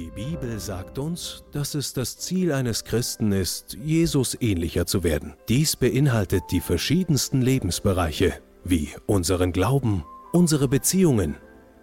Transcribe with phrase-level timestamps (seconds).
[0.00, 5.34] Die Bibel sagt uns, dass es das Ziel eines Christen ist, Jesus ähnlicher zu werden.
[5.50, 8.32] Dies beinhaltet die verschiedensten Lebensbereiche,
[8.64, 11.36] wie unseren Glauben, unsere Beziehungen,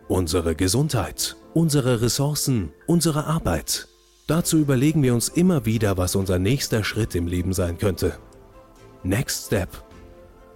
[0.08, 3.88] unsere Gesundheit, unsere Ressourcen, unsere Arbeit.
[4.26, 8.18] Dazu überlegen wir uns immer wieder, was unser nächster Schritt im Leben sein könnte.
[9.04, 9.70] Next Step.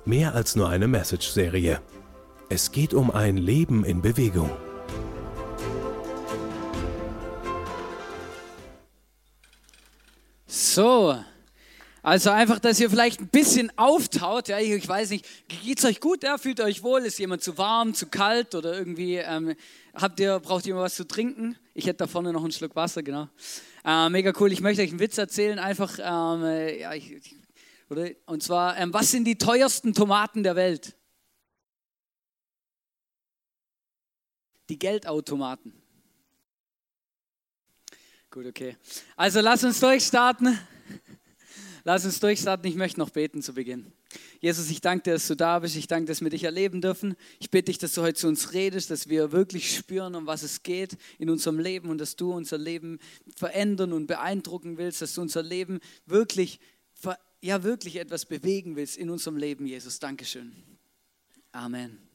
[0.04, 1.80] Mehr als nur eine Message-Serie.
[2.50, 4.50] Es geht um ein Leben in Bewegung.
[10.54, 11.18] So,
[12.04, 14.50] also einfach, dass ihr vielleicht ein bisschen auftaut.
[14.50, 16.24] Ja, ich, weiß nicht, geht's euch gut?
[16.24, 17.06] Ja, fühlt ihr euch wohl?
[17.06, 19.56] Ist jemand zu warm, zu kalt oder irgendwie ähm,
[19.94, 21.58] habt ihr braucht ihr was zu trinken?
[21.74, 23.30] Ich hätte da vorne noch einen Schluck Wasser, genau.
[23.86, 24.52] Äh, mega cool.
[24.52, 25.98] Ich möchte euch einen Witz erzählen, einfach.
[26.00, 27.34] Ähm, äh, ja, ich,
[27.90, 30.98] oder, und zwar, ähm, was sind die teuersten Tomaten der Welt?
[34.68, 35.81] Die Geldautomaten.
[38.32, 38.78] Gut, okay.
[39.18, 40.58] Also lass uns durchstarten.
[41.84, 42.66] Lass uns durchstarten.
[42.70, 43.92] Ich möchte noch beten zu Beginn.
[44.40, 45.76] Jesus, ich danke dir, dass du da bist.
[45.76, 47.16] Ich danke, dass wir dich erleben dürfen.
[47.40, 50.44] Ich bitte dich, dass du heute zu uns redest, dass wir wirklich spüren, um was
[50.44, 53.00] es geht in unserem Leben und dass du unser Leben
[53.36, 56.60] verändern und beeindrucken willst, dass du unser Leben wirklich,
[57.42, 60.00] ja, wirklich etwas bewegen willst in unserem Leben, Jesus.
[60.00, 60.54] Dankeschön.
[61.52, 62.11] Amen.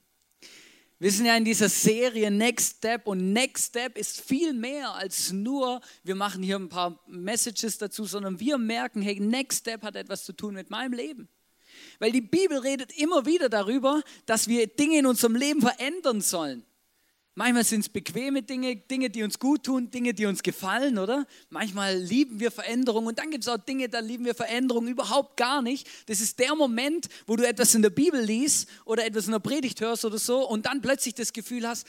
[0.98, 5.30] Wir sind ja in dieser Serie Next Step und Next Step ist viel mehr als
[5.30, 9.94] nur, wir machen hier ein paar Messages dazu, sondern wir merken, hey, Next Step hat
[9.94, 11.28] etwas zu tun mit meinem Leben.
[11.98, 16.64] Weil die Bibel redet immer wieder darüber, dass wir Dinge in unserem Leben verändern sollen.
[17.38, 21.26] Manchmal sind es bequeme Dinge, Dinge, die uns gut tun, Dinge, die uns gefallen, oder?
[21.50, 25.36] Manchmal lieben wir Veränderung und dann gibt es auch Dinge, da lieben wir Veränderung überhaupt
[25.36, 25.86] gar nicht.
[26.06, 29.40] Das ist der Moment, wo du etwas in der Bibel liest oder etwas in der
[29.40, 31.86] Predigt hörst oder so und dann plötzlich das Gefühl hast,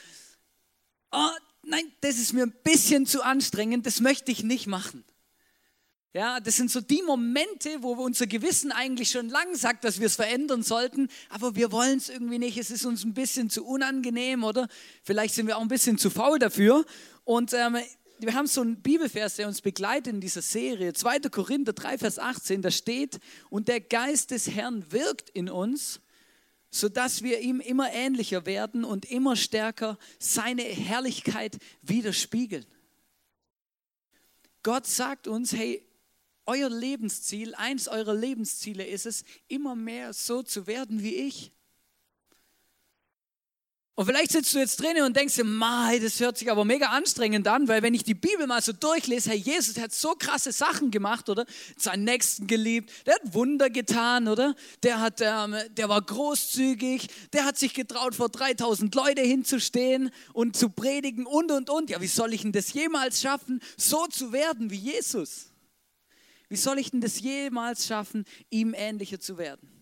[1.14, 1.30] oh,
[1.64, 5.06] nein, das ist mir ein bisschen zu anstrengend, das möchte ich nicht machen.
[6.18, 10.08] Ja, das sind so die Momente, wo unser Gewissen eigentlich schon lang sagt, dass wir
[10.08, 12.58] es verändern sollten, aber wir wollen es irgendwie nicht.
[12.58, 14.68] Es ist uns ein bisschen zu unangenehm oder
[15.03, 16.88] vielleicht sind wir auch ein bisschen zu faul dafür.
[17.24, 17.78] Und ähm,
[18.18, 20.91] wir haben so einen Bibelvers, der uns begleitet in dieser Serie.
[20.91, 21.19] 2.
[21.30, 23.20] Korinther 3, Vers 18, da steht,
[23.52, 26.02] und der Geist des Herrn wirkt in uns,
[26.72, 32.66] sodass wir ihm immer ähnlicher werden und immer stärker seine Herrlichkeit widerspiegeln.
[34.64, 35.87] Gott sagt uns, hey,
[36.47, 41.52] euer Lebensziel, eins eurer Lebensziele ist es, immer mehr so zu werden wie ich.
[44.00, 46.90] Und vielleicht sitzt du jetzt drinnen und denkst dir, Mai, das hört sich aber mega
[46.90, 50.52] anstrengend an, weil wenn ich die Bibel mal so durchlese, Herr Jesus hat so krasse
[50.52, 51.47] Sachen gemacht, oder?
[51.78, 54.56] Seinen Nächsten geliebt, der hat Wunder getan, oder?
[54.84, 60.56] Der, hat, ähm, der war großzügig, der hat sich getraut, vor 3000 Leute hinzustehen und
[60.56, 61.90] zu predigen und, und, und.
[61.90, 65.47] Ja, wie soll ich denn das jemals schaffen, so zu werden wie Jesus?
[66.50, 69.78] Wie soll ich denn das jemals schaffen, ihm ähnlicher zu werden?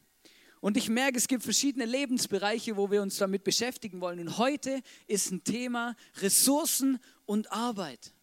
[0.62, 4.20] Und ich merke, es gibt verschiedene Lebensbereiche, wo wir uns damit beschäftigen wollen.
[4.20, 8.14] Und heute ist ein Thema Ressourcen und Arbeit.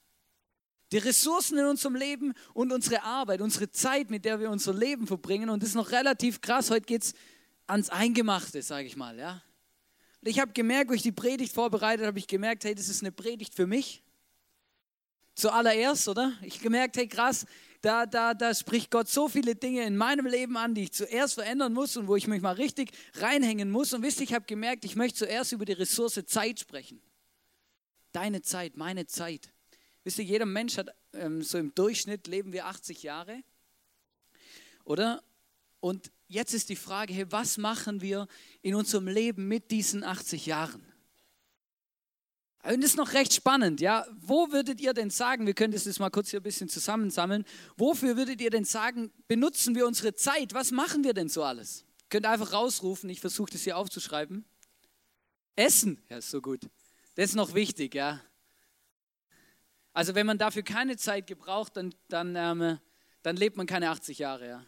[0.90, 5.06] Die Ressourcen in unserem Leben und unsere Arbeit, unsere Zeit, mit der wir unser Leben
[5.06, 5.50] verbringen.
[5.50, 6.70] Und das ist noch relativ krass.
[6.70, 7.14] Heute geht es
[7.66, 9.16] ans Eingemachte, sage ich mal.
[9.16, 9.42] Ja?
[10.20, 13.02] Und ich habe gemerkt, wo ich die Predigt vorbereitet habe, ich gemerkt, hey, das ist
[13.02, 14.02] eine Predigt für mich.
[15.34, 16.32] Zuallererst, oder?
[16.42, 17.46] Ich gemerkt, hey, krass,
[17.82, 21.34] da, da, da spricht Gott so viele Dinge in meinem Leben an, die ich zuerst
[21.34, 23.92] verändern muss und wo ich mich mal richtig reinhängen muss.
[23.92, 27.02] Und wisst ihr, ich habe gemerkt, ich möchte zuerst über die Ressource Zeit sprechen.
[28.12, 29.52] Deine Zeit, meine Zeit.
[30.04, 33.42] Wisst ihr, jeder Mensch hat ähm, so im Durchschnitt leben wir 80 Jahre.
[34.84, 35.22] Oder?
[35.80, 38.28] Und jetzt ist die Frage, hey, was machen wir
[38.62, 40.91] in unserem Leben mit diesen 80 Jahren?
[42.64, 44.06] Und das ist noch recht spannend, ja.
[44.20, 47.44] Wo würdet ihr denn sagen, wir können das jetzt mal kurz hier ein bisschen zusammensammeln,
[47.76, 50.54] wofür würdet ihr denn sagen, benutzen wir unsere Zeit?
[50.54, 51.84] Was machen wir denn so alles?
[52.08, 54.44] Könnt ihr einfach rausrufen, ich versuche das hier aufzuschreiben.
[55.56, 56.68] Essen, ja, ist so gut.
[57.16, 58.20] Das ist noch wichtig, ja.
[59.92, 62.78] Also wenn man dafür keine Zeit gebraucht, dann, dann, ähm,
[63.22, 64.66] dann lebt man keine 80 Jahre, ja.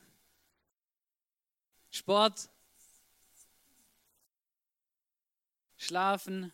[1.91, 2.51] Sport,
[5.77, 6.53] Schlafen,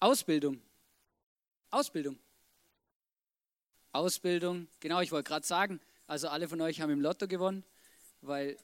[0.00, 0.62] Ausbildung.
[1.70, 2.18] Ausbildung.
[3.92, 7.64] Ausbildung, genau, ich wollte gerade sagen, also alle von euch haben im Lotto gewonnen,
[8.20, 8.56] weil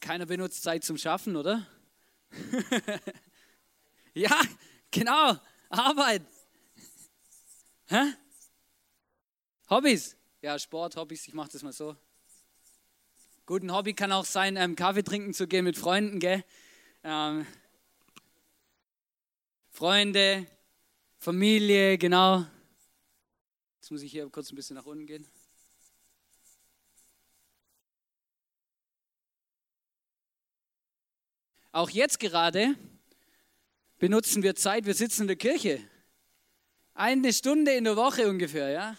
[0.00, 1.66] keiner benutzt Zeit zum Schaffen, oder?
[4.14, 4.38] ja,
[4.90, 5.38] genau,
[5.70, 6.22] Arbeit.
[7.86, 8.14] Hä?
[9.70, 10.16] Hobbys.
[10.42, 11.96] Ja, Sport, Hobbys, ich mache das mal so.
[13.46, 16.44] Gut, ein Hobby kann auch sein, ähm, Kaffee trinken zu gehen mit Freunden, gell?
[17.02, 17.46] Ähm,
[19.76, 20.46] Freunde,
[21.18, 22.46] Familie, genau.
[23.80, 25.26] Jetzt muss ich hier kurz ein bisschen nach unten gehen.
[31.72, 32.76] Auch jetzt gerade
[33.98, 35.82] benutzen wir Zeit, wir sitzen in der Kirche.
[36.94, 38.96] Eine Stunde in der Woche ungefähr, ja.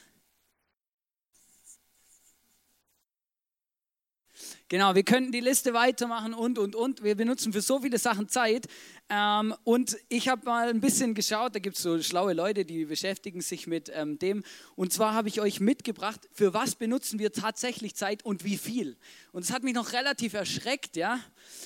[4.68, 7.04] Genau, wir könnten die Liste weitermachen und, und, und.
[7.04, 8.66] Wir benutzen für so viele Sachen Zeit.
[9.10, 12.86] Ähm, und ich habe mal ein bisschen geschaut, da gibt es so schlaue Leute, die
[12.86, 14.44] beschäftigen sich mit ähm, dem.
[14.76, 18.98] Und zwar habe ich euch mitgebracht, für was benutzen wir tatsächlich Zeit und wie viel.
[19.34, 21.20] Und es hat mich noch relativ erschreckt, ja.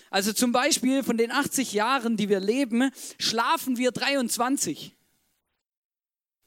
[0.10, 4.94] Also zum Beispiel von den 80 Jahren, die wir leben, schlafen wir 23.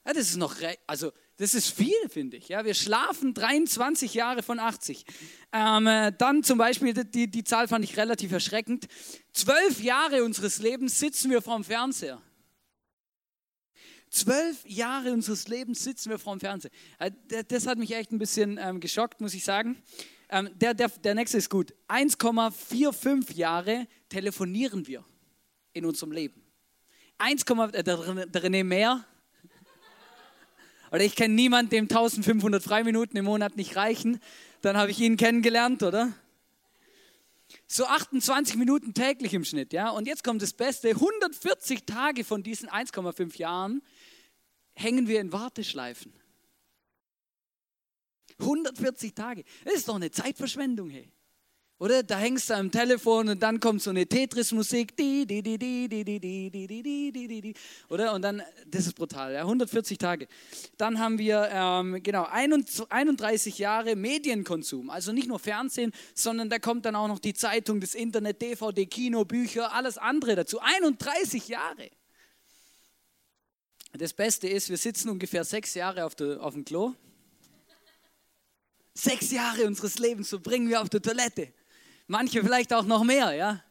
[0.05, 0.57] Ja, das ist noch,
[0.87, 1.13] also
[1.43, 2.51] das ist viel, finde ich.
[2.51, 5.05] Ja, wir schlafen 23 Jahre von 80.
[5.53, 8.87] Ähm, äh, dann zum Beispiel, die, die Zahl fand ich relativ erschreckend.
[9.33, 12.23] Zwölf Jahre unseres Lebens sitzen wir vorm Fernseher.
[14.09, 16.71] Zwölf Jahre unseres Lebens sitzen wir vorm Fernseher.
[17.01, 17.11] Äh,
[17.49, 19.83] das hat mich echt ein bisschen ähm, geschockt, muss ich sagen.
[20.29, 21.75] Ähm, der, der, der nächste ist gut.
[21.89, 25.05] 1,45 Jahre telefonieren wir
[25.73, 26.41] in unserem Leben.
[27.19, 29.05] 1, äh, der, der René mehr
[30.93, 34.21] oder ich kenne niemanden, dem 1500 Freiminuten im Monat nicht reichen.
[34.61, 36.13] Dann habe ich ihn kennengelernt, oder?
[37.67, 39.89] So 28 Minuten täglich im Schnitt, ja.
[39.89, 43.83] Und jetzt kommt das Beste: 140 Tage von diesen 1,5 Jahren
[44.75, 46.13] hängen wir in Warteschleifen.
[48.39, 49.45] 140 Tage.
[49.65, 51.11] Das ist doch eine Zeitverschwendung, hey.
[51.83, 54.93] Oder da hängst du am Telefon und dann kommt so eine Tetris-Musik.
[57.89, 58.15] Oder?
[58.15, 60.29] Und dann, das ist brutal, ja, 140 Tage.
[60.77, 64.91] Dann haben wir, ähm, genau, 31 Jahre Medienkonsum.
[64.91, 68.87] Also nicht nur Fernsehen, sondern da kommt dann auch noch die Zeitung, das Internet, DVD,
[68.87, 70.61] Kino, Bücher, alles andere dazu.
[70.61, 71.91] 31 Jahre.
[73.95, 76.95] Das Beste ist, wir sitzen ungefähr sechs Jahre auf, der, auf dem Klo.
[78.95, 81.53] Sechs Jahre unseres Lebens verbringen wir auf der Toilette.
[82.13, 83.65] Manche vielleicht auch noch mehr, ja.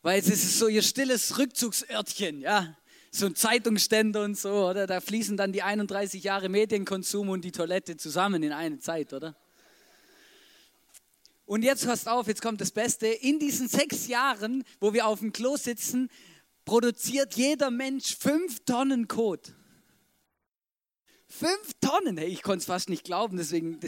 [0.00, 2.74] Weil es ist so ihr stilles Rückzugsörtchen, ja.
[3.10, 4.86] So ein Zeitungsständer und so, oder?
[4.86, 9.36] Da fließen dann die 31 Jahre Medienkonsum und die Toilette zusammen in eine Zeit, oder?
[11.44, 13.08] Und jetzt passt auf, jetzt kommt das Beste.
[13.08, 16.08] In diesen sechs Jahren, wo wir auf dem Klo sitzen,
[16.64, 19.52] produziert jeder Mensch fünf Tonnen Kot.
[21.38, 23.78] Fünf Tonnen, hey, ich konnte es fast nicht glauben, deswegen,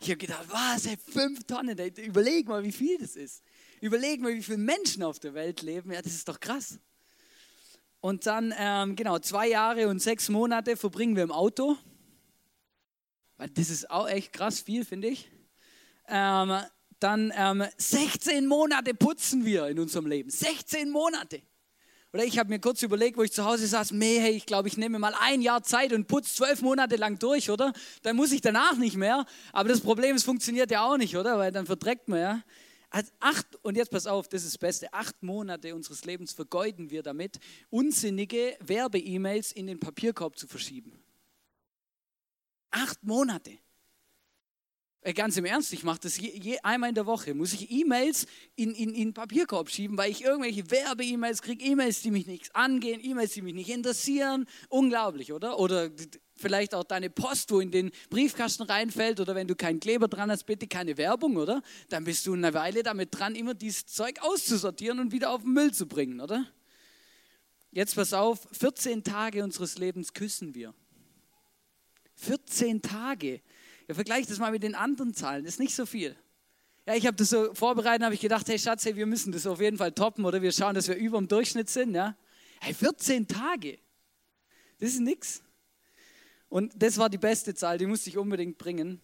[0.00, 3.42] ich habe gedacht, was, hey, fünf Tonnen, hey, überleg mal, wie viel das ist.
[3.82, 6.78] Überleg mal, wie viele Menschen auf der Welt leben, ja, das ist doch krass.
[8.00, 11.76] Und dann, ähm, genau, zwei Jahre und sechs Monate verbringen wir im Auto.
[13.52, 15.30] Das ist auch echt krass viel, finde ich.
[16.08, 16.58] Ähm,
[17.00, 20.30] dann ähm, 16 Monate putzen wir in unserem Leben.
[20.30, 21.42] 16 Monate.
[22.14, 24.68] Oder ich habe mir kurz überlegt, wo ich zu Hause saß, meh, hey, ich glaube,
[24.68, 27.72] ich nehme mal ein Jahr Zeit und putze zwölf Monate lang durch, oder?
[28.02, 29.26] Dann muss ich danach nicht mehr.
[29.52, 31.38] Aber das Problem, es funktioniert ja auch nicht, oder?
[31.38, 32.42] Weil dann verdreckt man, ja.
[32.88, 36.88] Also acht, und jetzt pass auf, das ist das Beste, acht Monate unseres Lebens vergeuden
[36.88, 40.92] wir damit, unsinnige Werbe-E-Mails in den Papierkorb zu verschieben.
[42.70, 43.58] Acht Monate.
[45.04, 47.34] Äh, ganz im Ernst, ich mache das je, je, einmal in der Woche.
[47.34, 52.10] Muss ich E-Mails in, in, in Papierkorb schieben, weil ich irgendwelche Werbe-E-Mails kriege, E-Mails, die
[52.10, 54.46] mich nichts angehen, E-Mails, die mich nicht interessieren.
[54.70, 55.58] Unglaublich, oder?
[55.58, 55.90] Oder
[56.36, 60.30] vielleicht auch deine Post, wo in den Briefkasten reinfällt oder wenn du keinen Kleber dran
[60.30, 61.62] hast, bitte keine Werbung, oder?
[61.90, 65.52] Dann bist du eine Weile damit dran, immer dieses Zeug auszusortieren und wieder auf den
[65.52, 66.46] Müll zu bringen, oder?
[67.72, 70.72] Jetzt pass auf, 14 Tage unseres Lebens küssen wir.
[72.14, 73.42] 14 Tage.
[73.88, 76.14] Ja, vergleich das mal mit den anderen Zahlen, das ist nicht so viel.
[76.86, 79.46] Ja, ich habe das so vorbereitet, habe ich gedacht, hey Schatz, hey, wir müssen das
[79.46, 81.94] auf jeden Fall toppen oder wir schauen, dass wir über dem Durchschnitt sind.
[81.94, 82.16] Ja?
[82.60, 83.78] Hey, 14 Tage,
[84.78, 85.42] das ist nichts.
[86.48, 89.00] Und das war die beste Zahl, die musste ich unbedingt bringen.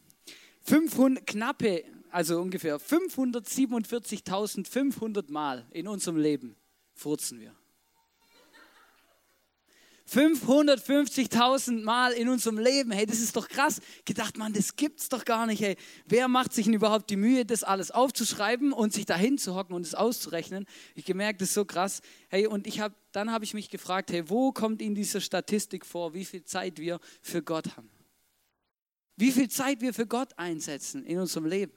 [0.62, 6.54] 500, knappe, also ungefähr 547.500 Mal in unserem Leben
[6.94, 7.56] furzen wir.
[10.10, 12.90] 550.000 Mal in unserem Leben.
[12.90, 13.80] Hey, das ist doch krass.
[14.04, 15.62] Gedacht, man, das gibt's doch gar nicht.
[15.62, 15.76] Hey,
[16.06, 19.72] wer macht sich denn überhaupt die Mühe, das alles aufzuschreiben und sich dahin zu hocken
[19.72, 20.66] und es auszurechnen?
[20.96, 22.00] Ich gemerkt, das ist so krass.
[22.28, 25.86] Hey, und ich habe, dann habe ich mich gefragt, hey, wo kommt in dieser Statistik
[25.86, 27.90] vor, wie viel Zeit wir für Gott haben?
[29.16, 31.72] Wie viel Zeit wir für Gott einsetzen in unserem Leben?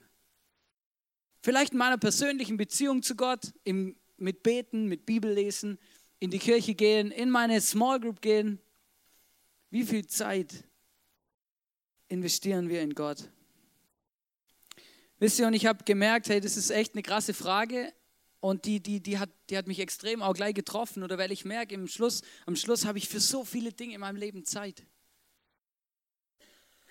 [1.40, 5.78] Vielleicht in meiner persönlichen Beziehung zu Gott, im, mit Beten, mit Bibellesen,
[6.18, 8.58] in die Kirche gehen, in meine Small Group gehen.
[9.70, 10.64] Wie viel Zeit
[12.08, 13.30] investieren wir in Gott?
[15.18, 17.92] Wisst ihr, und ich habe gemerkt, hey, das ist echt eine krasse Frage.
[18.40, 21.02] und die, die, die, hat, die hat mich extrem auch gleich getroffen.
[21.02, 24.00] Oder weil ich merke, im Schluss, am Schluss habe ich für so viele Dinge in
[24.00, 24.82] meinem Leben Zeit.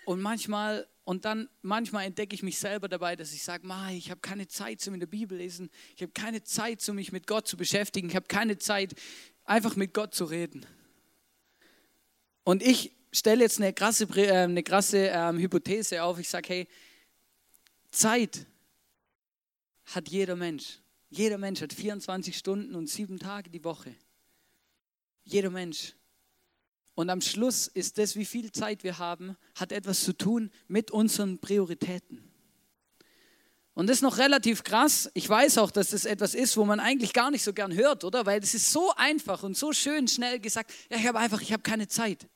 [0.06, 4.22] Und manchmal, und dann manchmal entdecke ich mich selber dabei, dass ich sage, ich habe
[4.22, 7.48] keine Zeit zum in der Bibel lesen, ich habe keine Zeit, um mich mit Gott
[7.48, 8.94] zu beschäftigen, ich habe keine Zeit,
[9.46, 10.66] einfach mit Gott zu reden.
[12.44, 16.20] Und ich stelle jetzt eine krasse, äh, eine krasse ähm, Hypothese auf.
[16.20, 16.68] Ich sage, hey,
[17.92, 18.46] Zeit
[19.86, 20.80] hat jeder Mensch.
[21.10, 23.96] Jeder Mensch hat 24 Stunden und sieben Tage die Woche.
[25.24, 25.94] Jeder Mensch.
[26.96, 30.92] Und am Schluss ist das, wie viel Zeit wir haben, hat etwas zu tun mit
[30.92, 32.24] unseren Prioritäten.
[33.74, 35.10] Und das ist noch relativ krass.
[35.16, 38.04] Ich weiß auch, dass das etwas ist, wo man eigentlich gar nicht so gern hört,
[38.04, 38.24] oder?
[38.28, 40.72] Weil es ist so einfach und so schön schnell gesagt.
[40.92, 42.28] Ja, ich habe einfach, ich habe keine Zeit.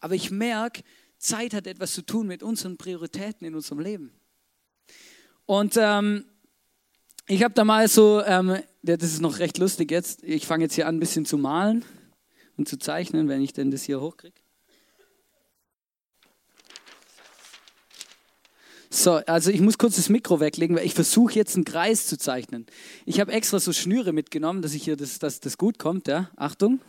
[0.00, 0.82] Aber ich merke,
[1.16, 4.12] Zeit hat etwas zu tun mit unseren Prioritäten in unserem Leben.
[5.46, 6.26] Und ähm,
[7.26, 10.22] ich habe da mal so, ähm, das ist noch recht lustig jetzt.
[10.22, 11.82] Ich fange jetzt hier an, ein bisschen zu malen
[12.60, 14.34] und zu zeichnen, wenn ich denn das hier hochkriege.
[18.92, 22.18] So, also ich muss kurz das Mikro weglegen, weil ich versuche jetzt einen Kreis zu
[22.18, 22.66] zeichnen.
[23.06, 26.08] Ich habe extra so Schnüre mitgenommen, dass ich hier das, dass das gut kommt.
[26.08, 26.30] Ja?
[26.36, 26.80] Achtung.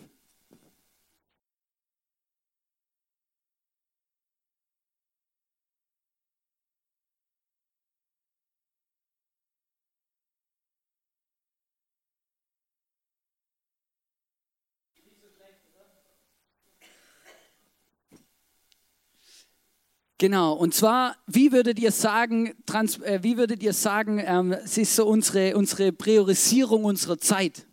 [20.21, 24.77] Genau, und zwar, wie würdet ihr sagen, trans, äh, wie würdet ihr sagen, ähm, es
[24.77, 27.65] ist so unsere, unsere Priorisierung unserer Zeit?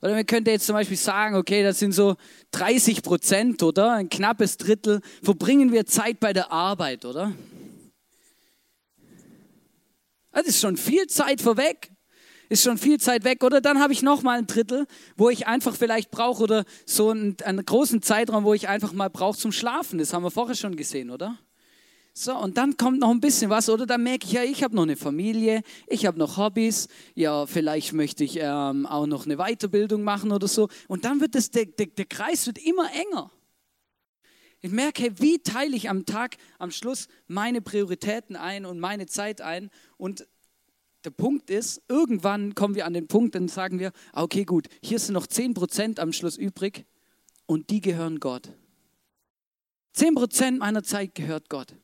[0.00, 2.16] Oder man könnte jetzt zum Beispiel sagen, okay, das sind so
[2.52, 3.92] 30 Prozent, oder?
[3.92, 7.32] Ein knappes Drittel verbringen wir Zeit bei der Arbeit, oder?
[10.32, 11.90] Das ist schon viel Zeit vorweg.
[12.48, 13.44] Ist schon viel Zeit weg.
[13.44, 14.86] Oder dann habe ich noch mal ein Drittel,
[15.18, 19.10] wo ich einfach vielleicht brauche, oder so einen, einen großen Zeitraum, wo ich einfach mal
[19.10, 19.98] brauche zum Schlafen.
[19.98, 21.38] Das haben wir vorher schon gesehen, oder?
[22.16, 23.86] So, und dann kommt noch ein bisschen was, oder?
[23.86, 27.92] Dann merke ich, ja, ich habe noch eine Familie, ich habe noch Hobbys, ja, vielleicht
[27.92, 30.68] möchte ich ähm, auch noch eine Weiterbildung machen oder so.
[30.86, 33.32] Und dann wird das, der, der, der Kreis wird immer enger.
[34.60, 39.40] Ich merke, wie teile ich am Tag, am Schluss meine Prioritäten ein und meine Zeit
[39.40, 39.68] ein.
[39.96, 40.28] Und
[41.04, 44.68] der Punkt ist, irgendwann kommen wir an den Punkt, dann sagen wir, ah, okay, gut,
[44.82, 46.86] hier sind noch 10% am Schluss übrig
[47.46, 48.52] und die gehören Gott.
[49.96, 51.74] 10% meiner Zeit gehört Gott.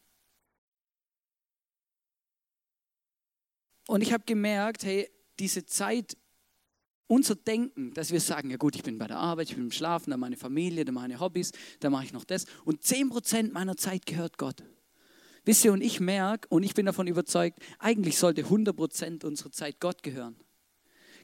[3.91, 6.17] Und ich habe gemerkt, hey, diese Zeit,
[7.09, 9.73] unser Denken, dass wir sagen, ja gut, ich bin bei der Arbeit, ich bin im
[9.73, 12.45] Schlafen, da meine Familie, da meine Hobbys, da mache ich noch das.
[12.65, 14.63] Und 10% meiner Zeit gehört Gott.
[15.45, 19.81] Wisst ihr, und ich merke, und ich bin davon überzeugt, eigentlich sollte 100% unserer Zeit
[19.81, 20.37] Gott gehören.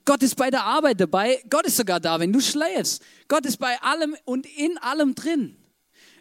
[0.04, 3.00] Gott ist bei der Arbeit dabei, Gott ist sogar da, wenn du schläfst.
[3.28, 5.56] Gott ist bei allem und in allem drin.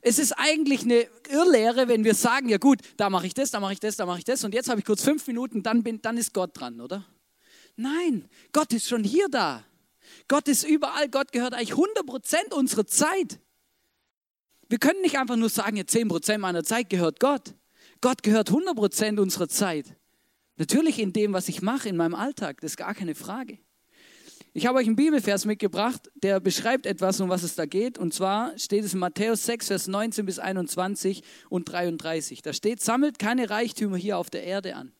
[0.07, 3.59] Es ist eigentlich eine Irrlehre, wenn wir sagen, ja gut, da mache ich das, da
[3.59, 5.81] mache ich das, da mache ich das und jetzt habe ich kurz fünf Minuten, dann,
[5.81, 7.03] bin, dann ist Gott dran, oder?
[7.75, 9.65] Nein, Gott ist schon hier da.
[10.27, 13.39] Gott ist überall, Gott gehört eigentlich 100% unserer Zeit.
[14.69, 17.55] Wir können nicht einfach nur sagen, ja 10% meiner Zeit gehört Gott.
[17.99, 19.97] Gott gehört 100% unserer Zeit.
[20.57, 23.57] Natürlich in dem, was ich mache in meinem Alltag, das ist gar keine Frage.
[24.57, 27.97] Ich habe euch einen Bibelvers mitgebracht, der beschreibt etwas, um was es da geht.
[27.97, 32.41] Und zwar steht es in Matthäus 6, Vers 19 bis 21 und 33.
[32.41, 34.93] Da steht, sammelt keine Reichtümer hier auf der Erde an,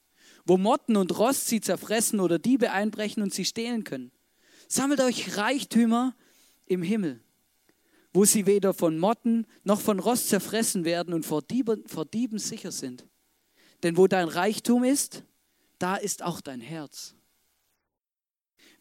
[0.43, 4.11] wo Motten und Rost sie zerfressen oder Diebe einbrechen und sie stehlen können.
[4.67, 6.13] Sammelt euch Reichtümer
[6.65, 7.21] im Himmel,
[8.11, 12.39] wo sie weder von Motten noch von Rost zerfressen werden und vor Dieben, vor Dieben
[12.39, 13.07] sicher sind.
[13.83, 15.23] Denn wo dein Reichtum ist,
[15.79, 17.15] da ist auch dein Herz.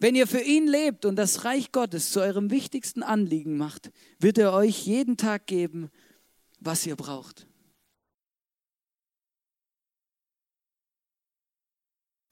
[0.04, 4.36] Wenn ihr für ihn lebt und das Reich Gottes zu eurem wichtigsten Anliegen macht, wird
[4.36, 5.90] er euch jeden Tag geben,
[6.60, 7.46] was ihr braucht.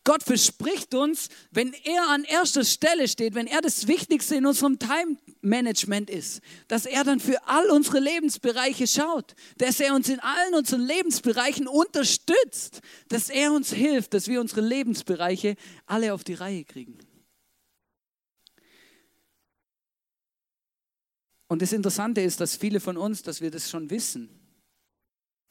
[0.04, 4.78] Gott verspricht uns, wenn er an erster Stelle steht, wenn er das Wichtigste in unserem
[4.78, 10.56] Time-Management ist, dass er dann für all unsere Lebensbereiche schaut, dass er uns in allen
[10.56, 16.64] unseren Lebensbereichen unterstützt, dass er uns hilft, dass wir unsere Lebensbereiche alle auf die Reihe
[16.64, 16.98] kriegen.
[21.52, 24.30] Und das Interessante ist, dass viele von uns, dass wir das schon wissen.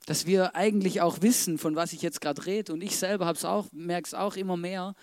[0.07, 2.73] Dass wir eigentlich auch wissen, von was ich jetzt gerade rede.
[2.73, 4.95] Und ich selber auch, merke es auch immer mehr.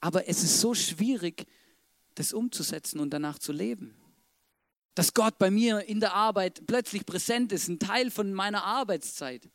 [0.00, 1.46] Aber es ist so schwierig,
[2.16, 3.94] das umzusetzen und danach zu leben.
[4.96, 9.48] Dass Gott bei mir in der Arbeit plötzlich präsent ist, ein Teil von meiner Arbeitszeit.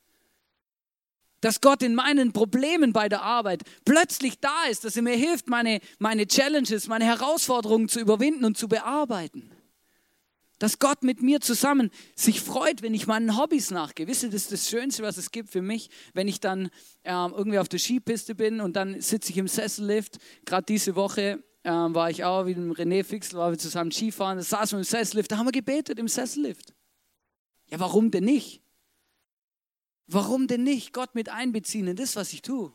[1.41, 5.49] dass Gott in meinen Problemen bei der Arbeit plötzlich da ist, dass er mir hilft,
[5.49, 9.54] meine, meine Challenges, meine Herausforderungen zu überwinden und zu bearbeiten.
[10.59, 14.07] Dass Gott mit mir zusammen sich freut, wenn ich meinen Hobbys nachgehe.
[14.07, 16.69] Wisst ihr, das ist das Schönste, was es gibt für mich, wenn ich dann
[17.03, 20.17] ähm, irgendwie auf der Skipiste bin und dann sitze ich im Sessellift.
[20.45, 24.43] Gerade diese Woche ähm, war ich auch mit René Fixel, waren wir zusammen Skifahren, da
[24.43, 26.74] saßen wir im Sessellift, da haben wir gebetet im Sessellift.
[27.67, 28.62] Ja, warum denn nicht?
[30.07, 32.71] Warum denn nicht Gott mit einbeziehen in das, was ich tue?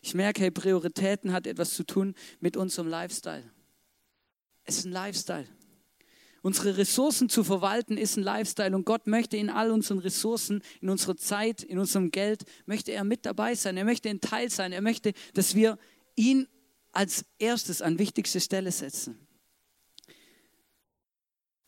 [0.00, 3.44] Ich merke, hey, Prioritäten hat etwas zu tun mit unserem Lifestyle.
[4.64, 5.46] Es ist ein Lifestyle.
[6.42, 10.90] Unsere Ressourcen zu verwalten ist ein Lifestyle und Gott möchte in all unseren Ressourcen, in
[10.90, 13.76] unserer Zeit, in unserem Geld, möchte er mit dabei sein.
[13.76, 14.72] Er möchte ein Teil sein.
[14.72, 15.78] Er möchte, dass wir
[16.16, 16.48] ihn
[16.90, 19.26] als erstes an wichtigste Stelle setzen.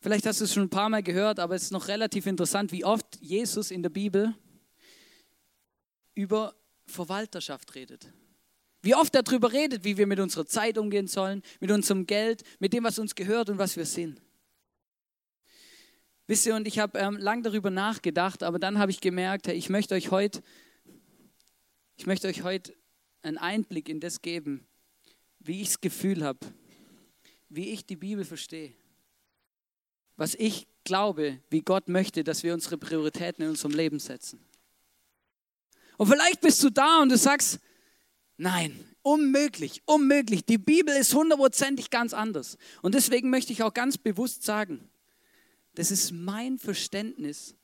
[0.01, 2.71] Vielleicht hast du es schon ein paar Mal gehört, aber es ist noch relativ interessant,
[2.73, 4.35] wie oft Jesus in der Bibel
[6.13, 6.53] über
[6.85, 8.11] Verwalterschaft redet.
[8.81, 12.43] Wie oft er darüber redet, wie wir mit unserer Zeit umgehen sollen, mit unserem Geld,
[12.59, 14.21] mit dem, was uns gehört und was wir sind.
[16.27, 19.55] Wisst ihr, und ich habe ähm, lang darüber nachgedacht, aber dann habe ich gemerkt, hey,
[19.55, 20.41] ich möchte euch heute,
[21.97, 22.75] ich möchte euch heute
[23.21, 24.67] einen Einblick in das geben,
[25.39, 26.39] wie ich das Gefühl habe,
[27.49, 28.73] wie ich die Bibel verstehe
[30.17, 34.39] was ich glaube, wie Gott möchte, dass wir unsere Prioritäten in unserem Leben setzen.
[35.97, 37.59] Und vielleicht bist du da und du sagst,
[38.37, 40.45] nein, unmöglich, unmöglich.
[40.45, 42.57] Die Bibel ist hundertprozentig ganz anders.
[42.81, 44.89] Und deswegen möchte ich auch ganz bewusst sagen,
[45.75, 47.55] das ist mein Verständnis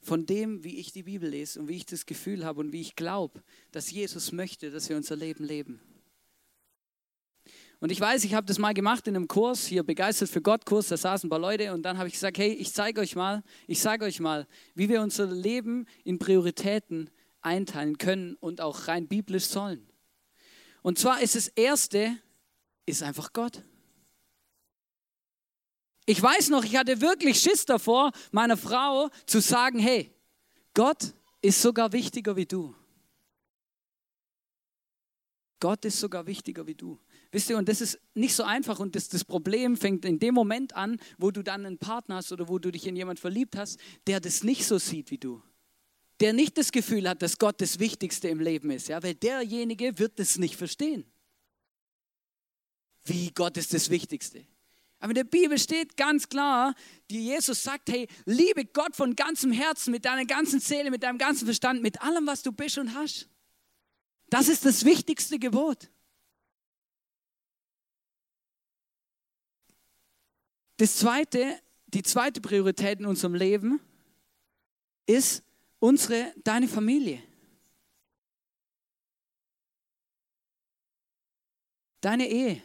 [0.00, 2.80] von dem, wie ich die Bibel lese und wie ich das Gefühl habe und wie
[2.80, 3.42] ich glaube,
[3.72, 5.80] dass Jesus möchte, dass wir unser Leben leben.
[7.80, 10.64] Und ich weiß, ich habe das mal gemacht in einem Kurs, hier begeistert für Gott
[10.64, 13.16] Kurs, da saßen ein paar Leute und dann habe ich gesagt, hey, ich zeige euch
[13.16, 18.88] mal, ich sage euch mal, wie wir unser Leben in Prioritäten einteilen können und auch
[18.88, 19.86] rein biblisch sollen.
[20.82, 22.16] Und zwar ist das erste
[22.86, 23.62] ist einfach Gott.
[26.06, 30.12] Ich weiß noch, ich hatte wirklich Schiss davor, meiner Frau zu sagen, hey,
[30.74, 32.74] Gott ist sogar wichtiger wie du.
[35.60, 37.00] Gott ist sogar wichtiger wie du.
[37.30, 40.34] Wisst ihr, und das ist nicht so einfach und das, das Problem fängt in dem
[40.34, 43.56] Moment an, wo du dann einen Partner hast oder wo du dich in jemand verliebt
[43.56, 45.42] hast, der das nicht so sieht wie du.
[46.20, 49.98] Der nicht das Gefühl hat, dass Gott das Wichtigste im Leben ist, ja, weil derjenige
[49.98, 51.04] wird das nicht verstehen.
[53.04, 54.46] Wie Gott ist das Wichtigste.
[55.04, 56.74] Aber in der Bibel steht ganz klar,
[57.10, 61.18] die Jesus sagt, hey, liebe Gott von ganzem Herzen, mit deiner ganzen Seele, mit deinem
[61.18, 63.28] ganzen Verstand, mit allem, was du bist und hast.
[64.30, 65.90] Das ist das wichtigste Gebot.
[70.78, 73.80] Das zweite, die zweite Priorität in unserem Leben
[75.04, 75.44] ist
[75.80, 77.22] unsere, deine Familie.
[82.00, 82.62] Deine Ehe.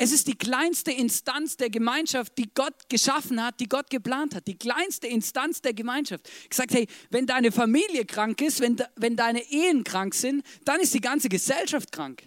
[0.00, 4.46] Es ist die kleinste Instanz der Gemeinschaft, die Gott geschaffen hat, die Gott geplant hat.
[4.46, 6.30] Die kleinste Instanz der Gemeinschaft.
[6.48, 10.94] Gesagt, hey, wenn deine Familie krank ist, wenn, wenn deine Ehen krank sind, dann ist
[10.94, 12.22] die ganze Gesellschaft krank.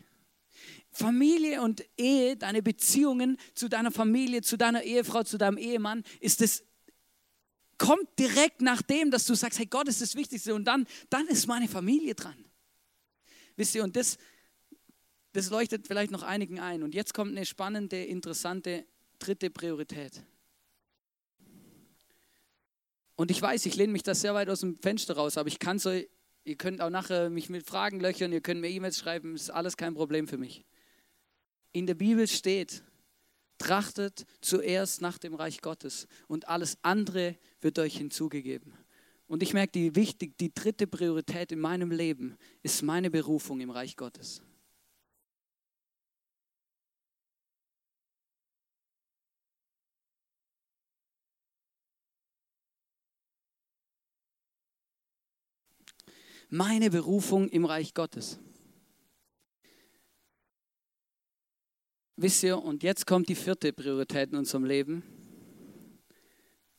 [0.91, 6.41] Familie und Ehe, deine Beziehungen zu deiner Familie, zu deiner Ehefrau, zu deinem Ehemann, ist
[6.41, 6.65] es
[7.77, 11.25] kommt direkt nach dem, dass du sagst, hey Gott ist das Wichtigste und dann, dann
[11.27, 12.45] ist meine Familie dran.
[13.55, 14.17] Wisst ihr, und das,
[15.33, 16.83] das leuchtet vielleicht noch einigen ein.
[16.83, 18.85] Und jetzt kommt eine spannende, interessante
[19.19, 20.23] dritte Priorität.
[23.15, 25.59] Und ich weiß, ich lehne mich da sehr weit aus dem Fenster raus, aber ich
[25.59, 29.35] kann so, ihr könnt auch nachher mich mit Fragen löchern, ihr könnt mir E-Mails schreiben,
[29.35, 30.65] ist alles kein Problem für mich
[31.73, 32.83] in der Bibel steht,
[33.57, 38.73] trachtet zuerst nach dem Reich Gottes und alles andere wird euch hinzugegeben.
[39.27, 43.69] Und ich merke, die, wichtig, die dritte Priorität in meinem Leben ist meine Berufung im
[43.69, 44.41] Reich Gottes.
[56.53, 58.37] Meine Berufung im Reich Gottes.
[62.17, 65.01] Wisst ihr, und jetzt kommt die vierte Priorität in unserem Leben,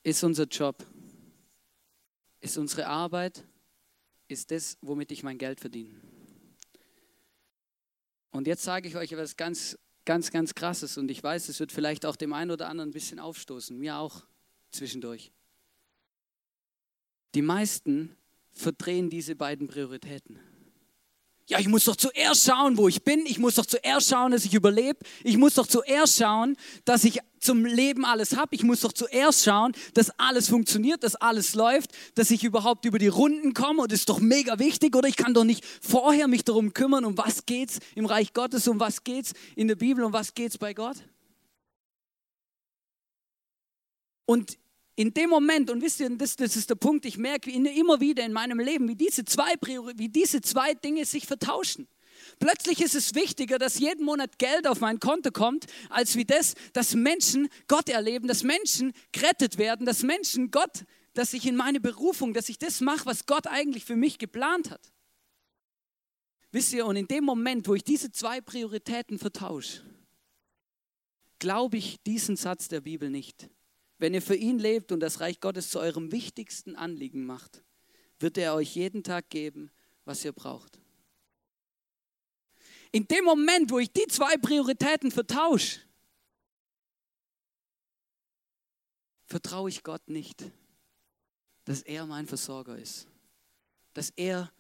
[0.02, 0.86] ist unser Job,
[2.40, 3.44] ist unsere Arbeit,
[4.28, 5.98] ist das, womit ich mein Geld verdiene.
[8.30, 11.72] Und jetzt sage ich euch etwas ganz, ganz, ganz Krasses und ich weiß, es wird
[11.72, 14.26] vielleicht auch dem einen oder anderen ein bisschen aufstoßen, mir auch
[14.70, 15.32] zwischendurch.
[17.34, 18.14] Die meisten
[18.52, 20.38] verdrehen diese beiden Prioritäten.
[21.48, 23.26] Ja, ich muss doch zuerst schauen, wo ich bin.
[23.26, 25.00] Ich muss doch zuerst schauen, dass ich überlebe.
[25.24, 28.54] Ich muss doch zuerst schauen, dass ich zum Leben alles habe.
[28.54, 32.98] Ich muss doch zuerst schauen, dass alles funktioniert, dass alles läuft, dass ich überhaupt über
[32.98, 33.82] die Runden komme.
[33.82, 34.94] Und das ist doch mega wichtig.
[34.94, 38.68] Oder ich kann doch nicht vorher mich darum kümmern, um was geht's im Reich Gottes,
[38.68, 40.96] um was geht's in der Bibel, um was geht's bei Gott.
[44.24, 44.56] Und
[44.94, 48.24] in dem Moment, und wisst ihr, das, das ist der Punkt, ich merke immer wieder
[48.24, 49.54] in meinem Leben, wie diese, zwei
[49.96, 51.88] wie diese zwei Dinge sich vertauschen.
[52.38, 56.54] Plötzlich ist es wichtiger, dass jeden Monat Geld auf mein Konto kommt, als wie das,
[56.72, 61.80] dass Menschen Gott erleben, dass Menschen gerettet werden, dass Menschen Gott, dass ich in meine
[61.80, 64.92] Berufung, dass ich das mache, was Gott eigentlich für mich geplant hat.
[66.50, 69.82] Wisst ihr, und in dem Moment, wo ich diese zwei Prioritäten vertausche,
[71.38, 73.48] glaube ich diesen Satz der Bibel nicht.
[74.02, 77.62] Wenn ihr für ihn lebt und das Reich Gottes zu eurem wichtigsten Anliegen macht,
[78.18, 79.70] wird er euch jeden Tag geben,
[80.04, 80.80] was ihr braucht.
[82.90, 85.82] In dem Moment, wo ich die zwei Prioritäten vertausche,
[89.26, 90.50] vertraue ich Gott nicht,
[91.64, 93.06] dass er mein Versorger ist,
[93.94, 94.52] dass er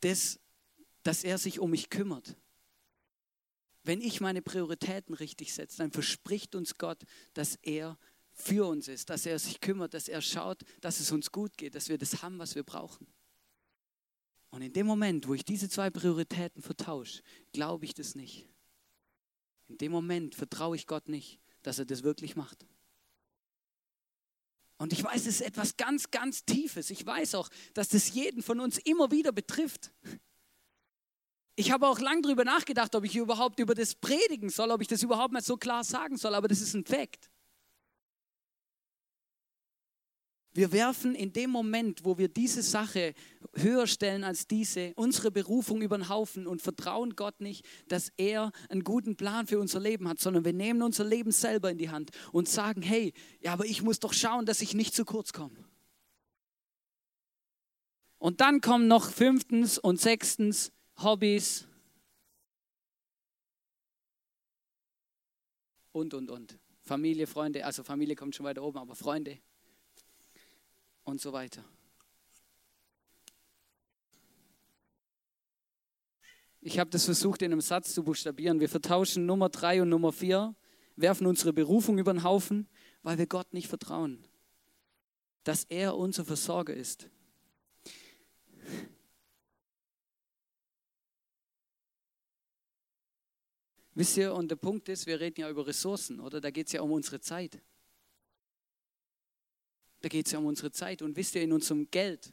[0.00, 0.38] das,
[1.02, 2.36] dass er sich um mich kümmert.
[3.84, 7.02] Wenn ich meine Prioritäten richtig setze, dann verspricht uns Gott,
[7.32, 7.98] dass er
[8.34, 11.74] für uns ist, dass er sich kümmert, dass er schaut, dass es uns gut geht,
[11.74, 13.06] dass wir das haben, was wir brauchen.
[14.50, 18.48] Und in dem Moment, wo ich diese zwei Prioritäten vertausche, glaube ich das nicht.
[19.68, 22.66] In dem Moment vertraue ich Gott nicht, dass er das wirklich macht.
[24.76, 26.90] Und ich weiß, es ist etwas ganz, ganz Tiefes.
[26.90, 29.92] Ich weiß auch, dass das jeden von uns immer wieder betrifft.
[31.54, 34.88] Ich habe auch lange darüber nachgedacht, ob ich überhaupt über das predigen soll, ob ich
[34.88, 37.30] das überhaupt mal so klar sagen soll, aber das ist ein Fakt.
[40.54, 43.14] Wir werfen in dem Moment, wo wir diese Sache
[43.54, 48.52] höher stellen als diese, unsere Berufung über den Haufen und vertrauen Gott nicht, dass er
[48.68, 51.88] einen guten Plan für unser Leben hat, sondern wir nehmen unser Leben selber in die
[51.88, 55.32] Hand und sagen, hey, ja, aber ich muss doch schauen, dass ich nicht zu kurz
[55.32, 55.56] komme.
[58.18, 60.70] Und dann kommen noch fünftens und sechstens
[61.02, 61.66] Hobbys
[65.92, 66.58] und, und, und.
[66.84, 69.38] Familie, Freunde, also Familie kommt schon weiter oben, aber Freunde
[71.04, 71.64] und so weiter.
[76.60, 78.60] Ich habe das versucht in einem Satz zu buchstabieren.
[78.60, 80.54] Wir vertauschen Nummer drei und Nummer vier,
[80.94, 82.68] werfen unsere Berufung über den Haufen,
[83.02, 84.24] weil wir Gott nicht vertrauen,
[85.42, 87.08] dass er unser Versorger ist.
[93.94, 96.40] Wisst ihr, und der Punkt ist, wir reden ja über Ressourcen, oder?
[96.40, 97.60] Da geht es ja um unsere Zeit.
[100.02, 101.00] Da geht es ja um unsere Zeit.
[101.00, 102.32] Und wisst ihr, in unserem Geld,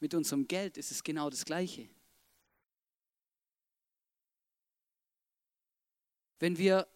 [0.00, 1.88] mit unserem Geld ist es genau das Gleiche.
[6.38, 6.86] Wenn wir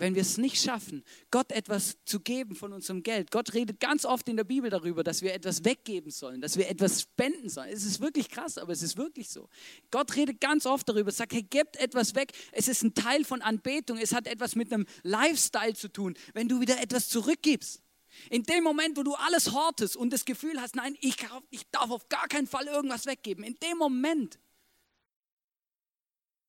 [0.00, 3.32] wenn wir es nicht schaffen, Gott etwas zu geben von unserem Geld.
[3.32, 6.68] Gott redet ganz oft in der Bibel darüber, dass wir etwas weggeben sollen, dass wir
[6.68, 7.70] etwas spenden sollen.
[7.70, 9.48] Es ist wirklich krass, aber es ist wirklich so.
[9.90, 12.30] Gott redet ganz oft darüber, sagt, hey, gebt etwas weg.
[12.52, 13.98] Es ist ein Teil von Anbetung.
[13.98, 17.82] Es hat etwas mit einem Lifestyle zu tun, wenn du wieder etwas zurückgibst.
[18.30, 21.16] In dem Moment, wo du alles hortest und das Gefühl hast, nein, ich,
[21.50, 24.38] ich darf auf gar keinen Fall irgendwas weggeben, in dem Moment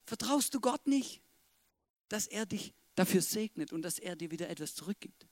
[0.05, 1.21] vertraust du Gott nicht,
[2.07, 5.27] dass er dich dafür segnet und dass er dir wieder etwas zurückgibt.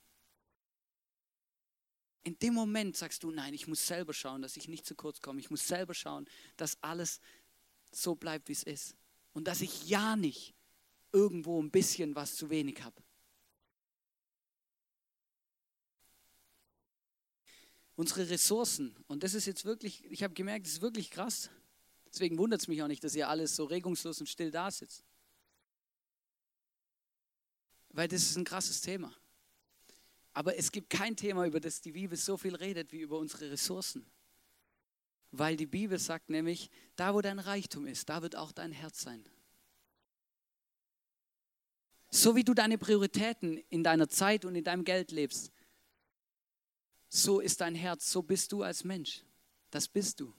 [2.23, 5.21] In dem Moment sagst du, nein, ich muss selber schauen, dass ich nicht zu kurz
[5.21, 5.39] komme.
[5.39, 7.21] Ich muss selber schauen, dass alles
[7.91, 8.95] so bleibt, wie es ist.
[9.31, 10.53] Und dass ich ja nicht
[11.13, 13.01] irgendwo ein bisschen was zu wenig habe.
[17.97, 18.95] Unsere Ressourcen.
[19.07, 21.49] Und das ist jetzt wirklich, ich habe gemerkt, das ist wirklich krass.
[22.05, 25.03] Deswegen wundert es mich auch nicht, dass ihr alles so regungslos und still da sitzt.
[27.89, 29.13] Weil das ist ein krasses Thema.
[30.31, 33.49] Aber es gibt kein Thema, über das die Bibel so viel redet wie über unsere
[33.49, 34.05] Ressourcen.
[35.31, 39.01] Weil die Bibel sagt nämlich, da wo dein Reichtum ist, da wird auch dein Herz
[39.01, 39.27] sein.
[42.11, 45.51] So wie du deine Prioritäten in deiner Zeit und in deinem Geld lebst,
[47.09, 49.23] so ist dein Herz, so bist du als Mensch.
[49.71, 50.33] Das bist du.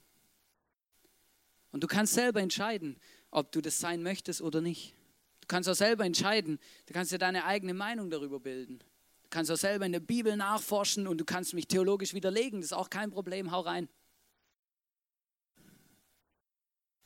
[1.71, 2.99] Und du kannst selber entscheiden,
[3.31, 4.95] ob du das sein möchtest oder nicht.
[5.41, 8.79] Du kannst auch selber entscheiden, du kannst dir deine eigene Meinung darüber bilden.
[9.23, 12.71] Du kannst auch selber in der Bibel nachforschen und du kannst mich theologisch widerlegen, das
[12.71, 13.89] ist auch kein Problem, hau rein.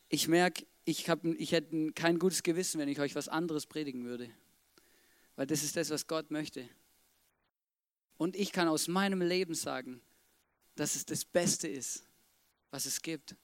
[0.09, 4.31] Ich merke, ich, ich hätte kein gutes Gewissen, wenn ich euch was anderes predigen würde.
[5.37, 6.69] Weil das ist das, was Gott möchte.
[8.23, 10.01] Und ich kann aus meinem Leben sagen,
[10.77, 12.05] dass es das Beste ist,
[12.71, 13.35] was es gibt.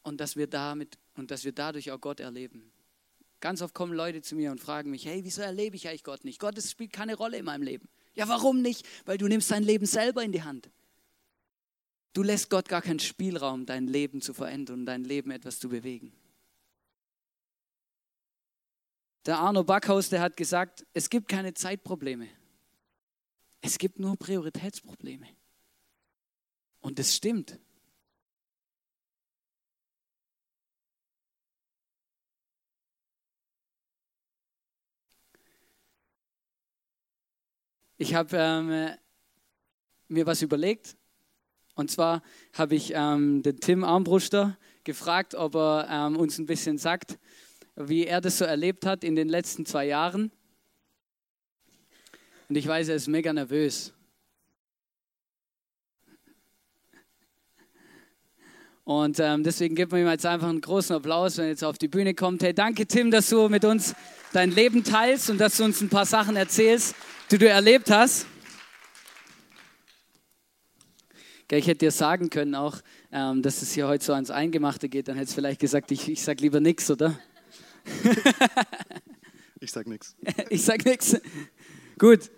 [0.00, 2.72] Und dass wir damit und dass wir dadurch auch Gott erleben.
[3.40, 6.24] Ganz oft kommen Leute zu mir und fragen mich, hey, wieso erlebe ich eigentlich Gott
[6.24, 6.40] nicht?
[6.40, 7.90] Gott spielt keine Rolle in meinem Leben.
[8.14, 8.86] Ja, warum nicht?
[9.04, 10.70] Weil du nimmst dein Leben selber in die Hand.
[12.14, 15.68] Du lässt Gott gar keinen Spielraum, dein Leben zu verändern und dein Leben etwas zu
[15.68, 16.10] bewegen.
[19.26, 22.39] Der Arno Backhaus, der hat gesagt, es gibt keine Zeitprobleme.
[23.60, 25.26] Es gibt nur Prioritätsprobleme.
[26.80, 27.58] Und das stimmt.
[37.98, 38.96] Ich habe ähm,
[40.08, 40.96] mir was überlegt.
[41.74, 42.22] Und zwar
[42.54, 47.18] habe ich ähm, den Tim Armbruster gefragt, ob er ähm, uns ein bisschen sagt,
[47.76, 50.32] wie er das so erlebt hat in den letzten zwei Jahren.
[52.50, 53.92] Und ich weiß, er ist mega nervös.
[58.82, 61.78] Und ähm, deswegen geben wir ihm jetzt einfach einen großen Applaus, wenn er jetzt auf
[61.78, 62.42] die Bühne kommt.
[62.42, 63.94] Hey, danke Tim, dass du mit uns
[64.32, 66.96] dein Leben teilst und dass du uns ein paar Sachen erzählst,
[67.30, 68.26] die du erlebt hast.
[71.52, 72.78] Ich hätte dir sagen können auch,
[73.12, 75.06] ähm, dass es hier heute so ans Eingemachte geht.
[75.06, 77.16] Dann hättest du vielleicht gesagt, ich, ich sag lieber nichts, oder?
[79.60, 80.16] ich sag nichts.
[80.50, 81.16] Ich sag nichts.
[81.96, 82.28] Gut.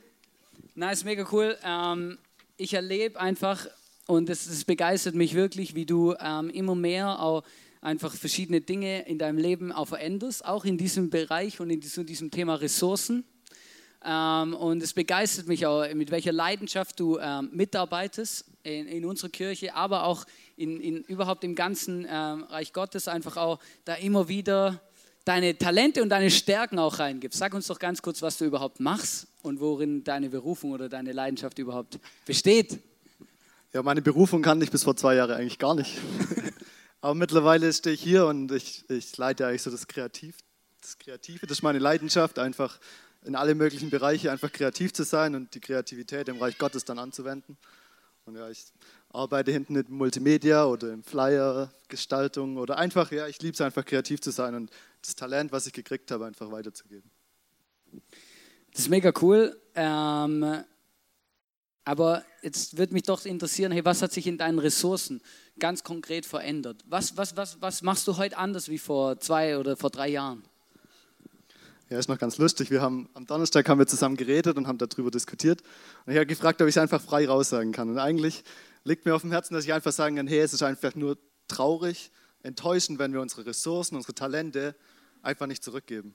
[0.74, 1.58] Ist mega cool.
[1.62, 2.18] Ähm,
[2.56, 3.66] ich erlebe einfach,
[4.06, 7.42] und es begeistert mich wirklich, wie du ähm, immer mehr auch
[7.82, 12.06] einfach verschiedene Dinge in deinem Leben auch veränderst, auch in diesem Bereich und in diesem,
[12.06, 13.24] diesem Thema Ressourcen.
[14.02, 19.28] Ähm, und es begeistert mich auch, mit welcher Leidenschaft du ähm, mitarbeitest in, in, unserer
[19.28, 20.24] Kirche, aber auch
[20.56, 24.80] in, in überhaupt im ganzen ähm, Reich Gottes, einfach auch da immer wieder
[25.24, 27.38] deine Talente und deine Stärken auch reingibst.
[27.38, 31.12] Sag uns doch ganz kurz, was du überhaupt machst und worin deine Berufung oder deine
[31.12, 32.78] Leidenschaft überhaupt besteht.
[33.72, 35.98] Ja, meine Berufung kannte ich bis vor zwei Jahren eigentlich gar nicht.
[37.00, 40.36] Aber mittlerweile stehe ich hier und ich, ich leite eigentlich so das, Kreativ,
[40.80, 41.46] das Kreative.
[41.46, 42.78] Das ist meine Leidenschaft, einfach
[43.24, 46.98] in alle möglichen Bereiche einfach kreativ zu sein und die Kreativität im Reich Gottes dann
[46.98, 47.56] anzuwenden.
[48.24, 48.64] Und ja, ich
[49.12, 53.84] arbeite hinten mit Multimedia oder im Flyer, Gestaltung oder einfach, ja, ich liebe es einfach
[53.84, 54.70] kreativ zu sein und
[55.02, 57.10] das Talent, was ich gekriegt habe, einfach weiterzugeben.
[58.72, 59.60] Das ist mega cool.
[59.74, 60.64] Ähm,
[61.84, 65.20] aber jetzt würde mich doch interessieren, hey, was hat sich in deinen Ressourcen
[65.58, 66.82] ganz konkret verändert?
[66.86, 70.44] Was, was, was, was machst du heute anders wie vor zwei oder vor drei Jahren?
[71.90, 72.70] Ja, ist noch ganz lustig.
[72.70, 75.60] Wir haben am Donnerstag haben wir zusammen geredet und haben darüber diskutiert.
[76.06, 77.90] Und ich habe gefragt, ob ich es einfach frei raussagen kann.
[77.90, 78.44] Und eigentlich
[78.84, 81.18] liegt mir auf dem Herzen, dass ich einfach sagen kann, hey, es ist einfach nur
[81.48, 82.10] traurig,
[82.42, 84.74] enttäuschend, wenn wir unsere Ressourcen, unsere Talente
[85.22, 86.14] einfach nicht zurückgeben.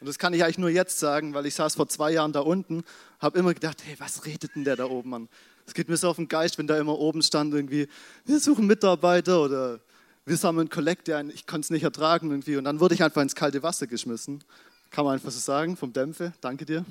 [0.00, 2.40] Und das kann ich eigentlich nur jetzt sagen, weil ich saß vor zwei Jahren da
[2.40, 2.84] unten,
[3.20, 5.28] habe immer gedacht, hey, was redet denn der da oben an?
[5.66, 7.88] Es geht mir so auf den Geist, wenn da immer oben stand irgendwie,
[8.24, 9.80] wir suchen Mitarbeiter oder
[10.26, 11.30] wir sammeln Kollekte ein.
[11.30, 12.56] Ich konnte es nicht ertragen irgendwie.
[12.56, 14.42] Und dann wurde ich einfach ins kalte Wasser geschmissen.
[14.90, 16.32] Kann man einfach so sagen, vom Dämpfe.
[16.40, 16.84] Danke dir.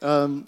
[0.00, 0.46] Ähm,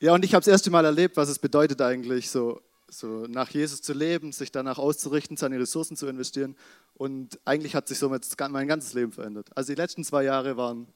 [0.00, 2.60] ja, und ich habe das erste Mal erlebt, was es bedeutet eigentlich, so,
[2.98, 6.56] so nach Jesus zu leben, sich danach auszurichten, seine Ressourcen zu investieren.
[6.94, 9.48] Und eigentlich hat sich somit mein ganzes Leben verändert.
[9.54, 10.86] Also die letzten zwei Jahre waren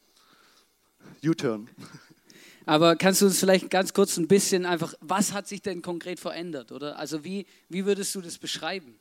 [1.25, 1.69] U-Turn.
[2.67, 6.21] Aber kannst du uns vielleicht ganz kurz ein bisschen einfach, was hat sich denn konkret
[6.21, 6.99] verändert, oder?
[6.99, 8.99] Also wie, wie würdest du das beschreiben?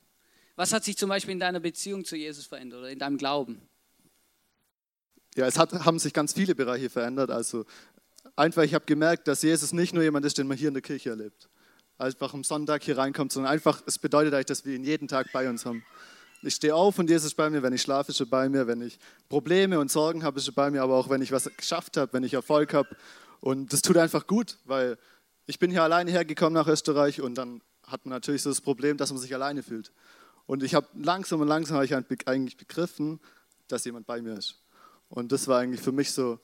[0.56, 3.60] Was hat sich zum Beispiel in deiner Beziehung zu Jesus verändert oder in deinem Glauben?
[5.36, 7.30] Ja, es hat, haben sich ganz viele Bereiche verändert.
[7.30, 7.66] Also
[8.34, 10.82] einfach, ich habe gemerkt, dass Jesus nicht nur jemand ist, den man hier in der
[10.82, 11.48] Kirche erlebt.
[11.98, 15.32] Einfach am Sonntag hier reinkommt, sondern einfach, es bedeutet eigentlich, dass wir ihn jeden Tag
[15.32, 15.84] bei uns haben.
[16.42, 18.68] Ich stehe auf und Jesus ist bei mir, wenn ich schlafe, ist er bei mir,
[18.68, 21.50] wenn ich Probleme und Sorgen habe, ist er bei mir, aber auch wenn ich was
[21.56, 22.88] geschafft habe, wenn ich Erfolg habe.
[23.40, 24.96] Und das tut einfach gut, weil
[25.46, 28.96] ich bin hier alleine hergekommen nach Österreich und dann hat man natürlich so das Problem,
[28.96, 29.92] dass man sich alleine fühlt.
[30.46, 33.18] Und ich habe langsam und langsam habe ich eigentlich begriffen,
[33.66, 34.62] dass jemand bei mir ist.
[35.08, 36.38] Und das war eigentlich für mich so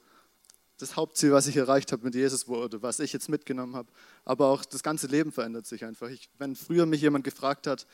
[0.78, 3.90] das Hauptziel, was ich erreicht habe mit Jesus oder was ich jetzt mitgenommen habe.
[4.24, 6.08] Aber auch das ganze Leben verändert sich einfach.
[6.08, 7.86] Ich, wenn früher mich jemand gefragt hat,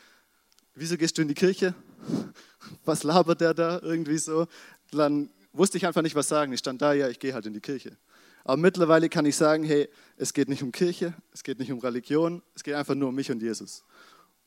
[0.75, 1.75] wieso gehst du in die Kirche?
[2.85, 4.47] Was labert der da irgendwie so?
[4.90, 6.53] Dann wusste ich einfach nicht, was sagen.
[6.53, 7.97] Ich stand da, ja, ich gehe halt in die Kirche.
[8.45, 11.79] Aber mittlerweile kann ich sagen, hey, es geht nicht um Kirche, es geht nicht um
[11.79, 13.85] Religion, es geht einfach nur um mich und Jesus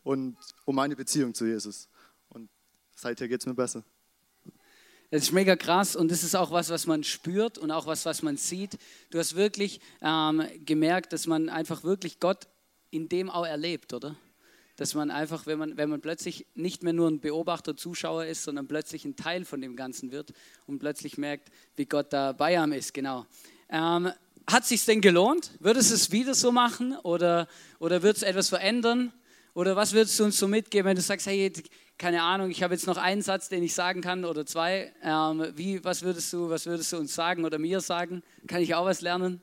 [0.03, 1.89] und um meine Beziehung zu Jesus.
[2.29, 2.49] Und
[2.95, 3.83] seither geht es mir besser.
[5.13, 8.03] Das ist mega krass und das ist auch was, was man spürt und auch was,
[8.03, 8.79] was man sieht.
[9.11, 12.47] Du hast wirklich ähm, gemerkt, dass man einfach wirklich Gott
[12.89, 14.15] in dem auch erlebt, oder?
[14.75, 18.41] dass man einfach, wenn man, wenn man plötzlich nicht mehr nur ein Beobachter, Zuschauer ist,
[18.41, 20.33] sondern plötzlich ein Teil von dem Ganzen wird
[20.65, 23.27] und plötzlich merkt, wie Gott da bei einem ist, genau.
[23.69, 24.11] Ähm,
[24.47, 25.51] hat sich denn gelohnt?
[25.59, 27.47] Würdest du es wieder so machen oder,
[27.77, 29.13] oder würdest du etwas verändern?
[29.53, 31.53] Oder was würdest du uns so mitgeben, wenn du sagst, hey,
[31.97, 34.93] keine Ahnung, ich habe jetzt noch einen Satz, den ich sagen kann oder zwei.
[35.03, 38.23] Ähm, wie, was würdest du, was würdest du uns sagen oder mir sagen?
[38.47, 39.41] Kann ich auch was lernen?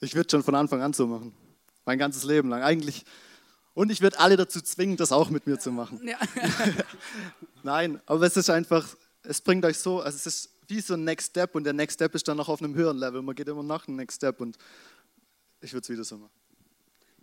[0.00, 1.34] Ich würde schon von Anfang an so machen.
[1.84, 2.62] Mein ganzes Leben lang.
[2.62, 3.04] Eigentlich.
[3.74, 6.00] Und ich würde alle dazu zwingen, das auch mit mir zu machen.
[6.06, 6.18] Ja.
[7.62, 8.88] Nein, aber es ist einfach,
[9.22, 11.96] es bringt euch so, also es ist wie so ein Next Step und der Next
[11.96, 13.20] Step ist dann noch auf einem höheren Level.
[13.22, 14.56] Man geht immer nach dem Next Step und
[15.60, 16.30] ich würde es wieder so machen.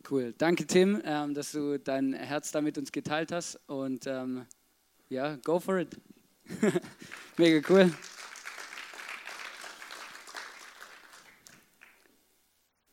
[0.10, 0.34] Cool.
[0.38, 3.60] Danke, Tim, ähm, dass du dein Herz da mit uns geteilt hast.
[3.68, 4.46] Und ähm,
[5.10, 5.96] ja, go for it.
[7.38, 7.92] Mega cool.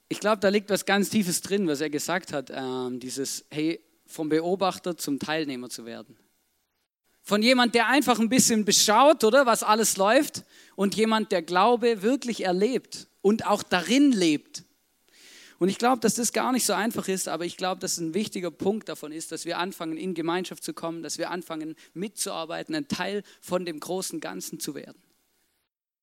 [0.09, 2.51] Ich glaube, da liegt was ganz Tiefes drin, was er gesagt hat.
[2.53, 6.17] Ähm, dieses, hey, vom Beobachter zum Teilnehmer zu werden.
[7.23, 10.45] Von jemand, der einfach ein bisschen beschaut, oder, was alles läuft,
[10.77, 14.65] und jemand, der Glaube wirklich erlebt und auch darin lebt.
[15.59, 18.15] Und ich glaube, dass das gar nicht so einfach ist, aber ich glaube, dass ein
[18.15, 22.75] wichtiger Punkt davon ist, dass wir anfangen, in Gemeinschaft zu kommen, dass wir anfangen, mitzuarbeiten,
[22.77, 25.03] ein Teil von dem großen Ganzen zu werden.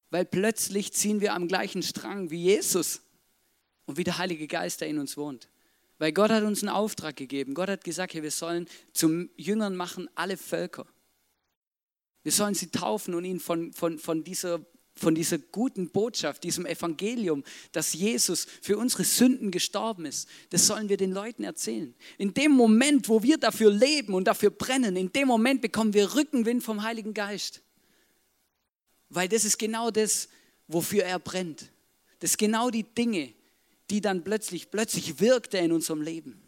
[0.09, 3.01] Weil plötzlich ziehen wir am gleichen Strang wie Jesus
[3.85, 5.49] und wie der Heilige Geist, der in uns wohnt.
[5.99, 7.53] Weil Gott hat uns einen Auftrag gegeben.
[7.53, 10.85] Gott hat gesagt, hey, wir sollen zum Jüngern machen alle Völker.
[12.23, 14.59] Wir sollen sie taufen und ihnen von, von, von dieser
[14.97, 20.87] von dieser guten Botschaft, diesem Evangelium, dass Jesus für unsere Sünden gestorben ist, das sollen
[20.87, 21.93] wir den Leuten erzählen.
[22.17, 26.15] In dem Moment, wo wir dafür leben und dafür brennen, in dem Moment bekommen wir
[26.15, 27.61] Rückenwind vom Heiligen Geist.
[29.09, 30.29] Weil das ist genau das,
[30.67, 31.71] wofür er brennt.
[32.19, 33.33] Das sind genau die Dinge,
[33.89, 36.41] die dann plötzlich, plötzlich wirkt er in unserem Leben.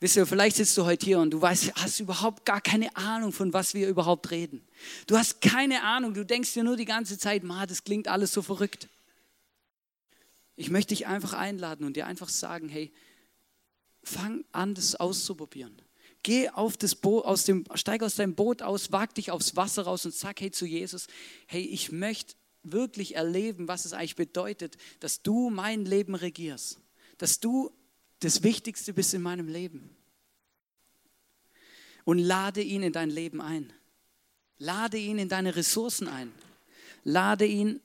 [0.00, 3.32] Wisst ihr, vielleicht sitzt du heute hier und du weißt, hast überhaupt gar keine Ahnung,
[3.32, 4.64] von was wir überhaupt reden.
[5.08, 8.32] Du hast keine Ahnung, du denkst dir nur die ganze Zeit, ma, das klingt alles
[8.32, 8.88] so verrückt.
[10.54, 12.92] Ich möchte dich einfach einladen und dir einfach sagen, hey,
[14.04, 15.82] fang an, das auszuprobieren.
[16.22, 19.82] Geh auf das Boot, aus dem, steig aus deinem Boot aus, wag dich aufs Wasser
[19.82, 21.08] raus und sag, hey, zu Jesus,
[21.46, 26.80] hey, ich möchte wirklich erleben, was es eigentlich bedeutet, dass du mein Leben regierst.
[27.18, 27.72] Dass du
[28.20, 29.94] das Wichtigste bist in meinem Leben.
[32.04, 33.72] Und lade ihn in dein Leben ein.
[34.58, 36.32] Lade ihn in deine Ressourcen ein.
[37.04, 37.80] Lade ihn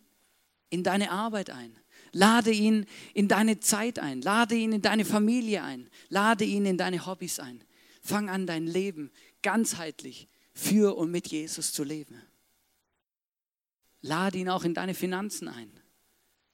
[0.69, 1.77] in deine Arbeit ein.
[2.13, 4.21] Lade ihn in deine Zeit ein.
[4.21, 5.89] Lade ihn in deine Familie ein.
[6.09, 7.63] Lade ihn in deine Hobbys ein.
[8.01, 12.21] Fang an, dein Leben ganzheitlich für und mit Jesus zu leben.
[14.01, 15.71] Lade ihn auch in deine Finanzen ein.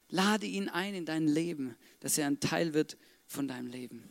[0.09, 2.97] Lade ihn ein in dein Leben, dass er ein Teil wird
[3.29, 4.03] von deinem Leben.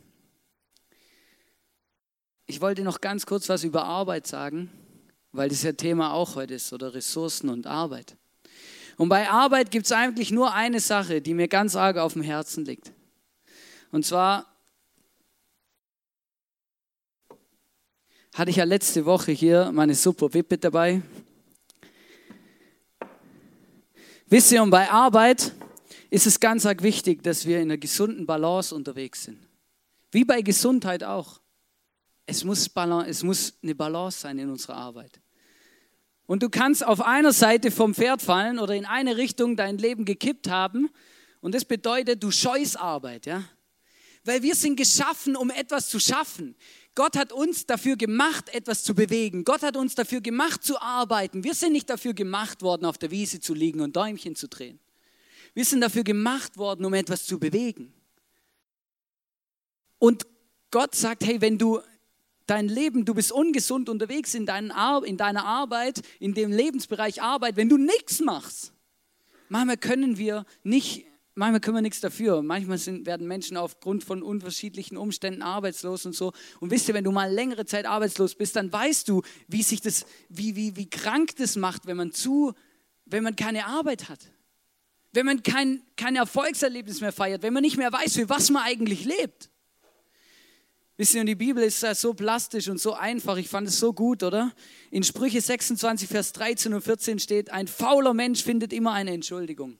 [2.47, 4.71] Ich wollte noch ganz kurz was über Arbeit sagen,
[5.33, 8.15] weil das ja Thema auch heute ist, oder Ressourcen und Arbeit.
[8.97, 12.21] Und bei Arbeit gibt es eigentlich nur eine Sache, die mir ganz arg auf dem
[12.21, 12.91] Herzen liegt.
[13.91, 14.45] Und zwar
[18.33, 21.01] hatte ich ja letzte Woche hier meine super Wippe dabei.
[24.27, 25.53] Wisst ihr, und bei Arbeit
[26.09, 29.39] ist es ganz arg wichtig, dass wir in einer gesunden Balance unterwegs sind.
[30.11, 31.39] Wie bei Gesundheit auch.
[32.25, 35.19] Es muss, Balance, es muss eine Balance sein in unserer Arbeit.
[36.25, 40.05] Und du kannst auf einer Seite vom Pferd fallen oder in eine Richtung dein Leben
[40.05, 40.89] gekippt haben.
[41.41, 43.43] Und das bedeutet, du scheust Arbeit, ja?
[44.25, 46.55] Weil wir sind geschaffen, um etwas zu schaffen.
[46.93, 49.43] Gott hat uns dafür gemacht, etwas zu bewegen.
[49.43, 51.43] Gott hat uns dafür gemacht, zu arbeiten.
[51.43, 54.79] Wir sind nicht dafür gemacht worden, auf der Wiese zu liegen und Däumchen zu drehen.
[55.59, 57.91] Wir sind dafür gemacht worden, um etwas zu bewegen.
[59.97, 60.25] Und
[60.71, 61.81] Gott sagt, hey, wenn du
[62.45, 67.57] dein Leben, du bist ungesund unterwegs in, Ar in deiner Arbeit, in dem Lebensbereich Arbeit,
[67.57, 68.71] wenn du nichts machst.
[69.49, 72.41] Manchmal können wir nicht, manchmal können wir nichts dafür.
[72.41, 76.31] Manchmal sind, werden Menschen aufgrund von unterschiedlichen Umständen arbeitslos und so.
[76.61, 79.81] Und wisst ihr, wenn du mal längere Zeit arbeitslos bist, dann weißt du, wie sich
[79.81, 82.53] das, wie, wie, wie krank das macht, wenn man zu,
[83.03, 84.31] wenn man keine Arbeit hat
[85.11, 88.63] wenn man kein, kein Erfolgserlebnis mehr feiert, wenn man nicht mehr weiß, für was man
[88.63, 89.49] eigentlich lebt.
[90.97, 93.37] Wisst ihr, und die Bibel ist so plastisch und so einfach.
[93.37, 94.51] Ich fand es so gut, oder?
[94.91, 99.77] In Sprüche 26, Vers 13 und 14 steht, ein fauler Mensch findet immer eine Entschuldigung.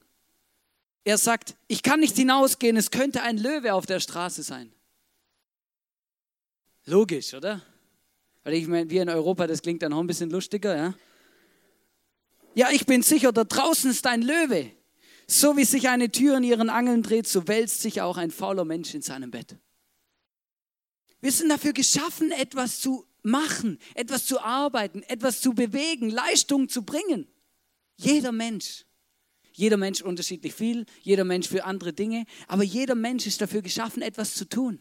[1.04, 4.72] Er sagt, ich kann nicht hinausgehen, es könnte ein Löwe auf der Straße sein.
[6.86, 7.62] Logisch, oder?
[8.44, 10.94] Weil ich meine, wir in Europa, das klingt dann auch ein bisschen lustiger, ja?
[12.56, 14.72] Ja, ich bin sicher, da draußen ist ein Löwe.
[15.32, 18.66] So wie sich eine Tür in ihren Angeln dreht, so wälzt sich auch ein fauler
[18.66, 19.58] Mensch in seinem Bett.
[21.22, 26.82] Wir sind dafür geschaffen, etwas zu machen, etwas zu arbeiten, etwas zu bewegen, Leistung zu
[26.82, 27.28] bringen.
[27.98, 28.86] Jeder Mensch.
[29.52, 34.02] Jeder Mensch unterschiedlich viel, jeder Mensch für andere Dinge, aber jeder Mensch ist dafür geschaffen,
[34.02, 34.80] etwas zu tun.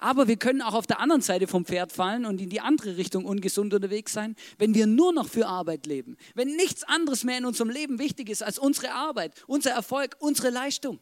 [0.00, 2.96] Aber wir können auch auf der anderen Seite vom Pferd fallen und in die andere
[2.96, 6.16] Richtung ungesund unterwegs sein, wenn wir nur noch für Arbeit leben.
[6.34, 10.48] Wenn nichts anderes mehr in unserem Leben wichtig ist als unsere Arbeit, unser Erfolg, unsere
[10.48, 10.98] Leistung.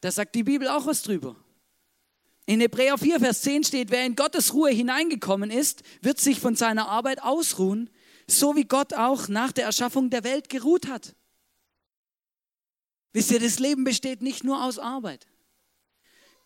[0.00, 1.36] Da sagt die Bibel auch was drüber.
[2.46, 6.56] In Hebräer 4, Vers 10 steht, wer in Gottes Ruhe hineingekommen ist, wird sich von
[6.56, 7.90] seiner Arbeit ausruhen,
[8.26, 11.14] so wie Gott auch nach der Erschaffung der Welt geruht hat.
[13.12, 15.26] Wisst ihr, das Leben besteht nicht nur aus Arbeit.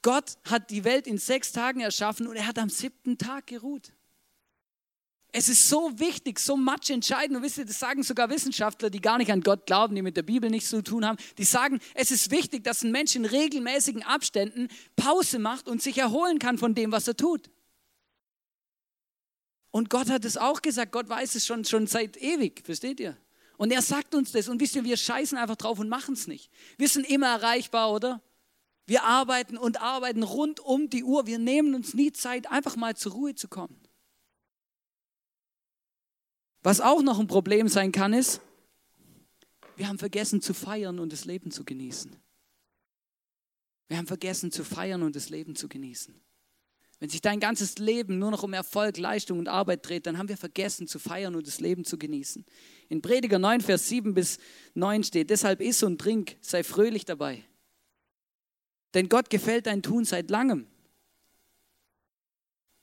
[0.03, 3.93] Gott hat die Welt in sechs Tagen erschaffen und er hat am siebten Tag geruht.
[5.31, 7.37] Es ist so wichtig, so much entscheidend.
[7.37, 10.17] Und wisst ihr, das sagen sogar Wissenschaftler, die gar nicht an Gott glauben, die mit
[10.17, 11.19] der Bibel nichts zu tun haben.
[11.37, 15.99] Die sagen, es ist wichtig, dass ein Mensch in regelmäßigen Abständen Pause macht und sich
[15.99, 17.51] erholen kann von dem, was er tut.
[19.71, 20.93] Und Gott hat es auch gesagt.
[20.93, 22.63] Gott weiß es schon, schon seit ewig.
[22.65, 23.17] Versteht ihr?
[23.59, 24.49] Und er sagt uns das.
[24.49, 26.51] Und wisst ihr, wir scheißen einfach drauf und machen es nicht.
[26.79, 28.23] Wir sind immer erreichbar, oder?
[28.89, 31.27] Wir arbeiten und arbeiten rund um die Uhr.
[31.27, 33.79] Wir nehmen uns nie Zeit, einfach mal zur Ruhe zu kommen.
[36.63, 38.41] Was auch noch ein Problem sein kann, ist,
[39.77, 42.17] wir haben vergessen zu feiern und das Leben zu genießen.
[43.89, 46.19] Wir haben vergessen zu feiern und das Leben zu genießen.
[46.99, 50.31] Wenn sich dein ganzes Leben nur noch um Erfolg, Leistung und Arbeit dreht, dann haben
[50.31, 52.47] wir vergessen zu feiern und das Leben zu genießen.
[52.89, 54.39] In Prediger 9, Vers 7 bis
[54.73, 57.45] 9 steht, deshalb iss und trink, sei fröhlich dabei.
[58.95, 60.67] Denn Gott gefällt dein Tun seit langem.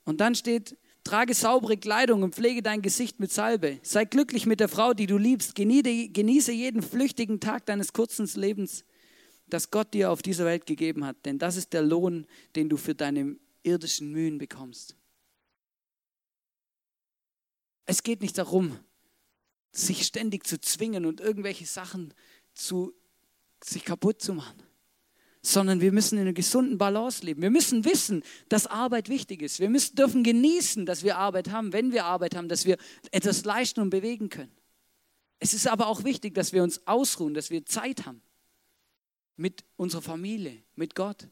[0.04, 3.78] Und dann steht, Trage saubere Kleidung und pflege dein Gesicht mit Salbe.
[3.82, 5.54] Sei glücklich mit der Frau, die du liebst.
[5.54, 8.84] Genieße jeden flüchtigen Tag deines kurzen Lebens,
[9.48, 11.16] das Gott dir auf dieser Welt gegeben hat.
[11.24, 14.96] Denn das ist der Lohn, den du für deine irdischen Mühen bekommst.
[17.84, 18.78] Es geht nicht darum,
[19.70, 22.14] sich ständig zu zwingen und irgendwelche Sachen
[22.54, 22.94] zu,
[23.62, 24.65] sich kaputt zu machen
[25.46, 27.40] sondern wir müssen in einer gesunden Balance leben.
[27.40, 29.60] Wir müssen wissen, dass Arbeit wichtig ist.
[29.60, 32.76] Wir müssen, dürfen genießen, dass wir Arbeit haben, wenn wir Arbeit haben, dass wir
[33.12, 34.50] etwas leisten und bewegen können.
[35.38, 38.22] Es ist aber auch wichtig, dass wir uns ausruhen, dass wir Zeit haben
[39.36, 41.28] mit unserer Familie, mit Gott.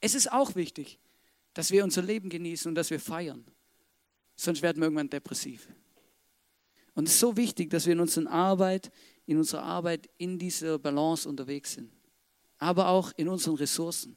[0.00, 1.00] Es ist auch wichtig,
[1.52, 3.44] dass wir unser Leben genießen und dass wir feiern.
[4.36, 5.66] Sonst werden wir irgendwann depressiv.
[6.94, 8.92] Und es ist so wichtig, dass wir in unserer Arbeit,
[9.26, 11.95] in unserer Arbeit in dieser Balance unterwegs sind
[12.58, 14.16] aber auch in unseren Ressourcen.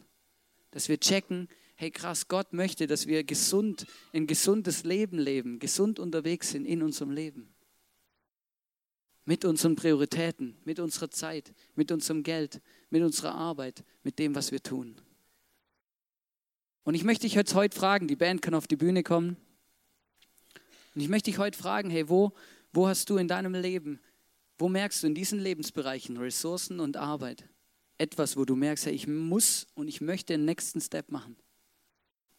[0.72, 6.00] Dass wir checken, hey krass, Gott möchte, dass wir gesund, ein gesundes Leben leben, gesund
[6.00, 7.54] unterwegs sind in unserem Leben.
[9.26, 14.52] Mit unseren Prioritäten, mit unserer Zeit, mit unserem Geld, mit unserer Arbeit, mit dem, was
[14.52, 15.00] wir tun.
[16.84, 19.38] Und ich möchte dich jetzt heute fragen, die Band kann auf die Bühne kommen.
[20.96, 22.34] Und ich möchte dich heute fragen, hey, wo,
[22.74, 24.00] wo hast du in deinem Leben,
[24.58, 27.48] wo merkst du in diesen Lebensbereichen Ressourcen und Arbeit,
[28.00, 31.36] etwas, wo du merkst, hey, ich muss und ich möchte den nächsten Step machen.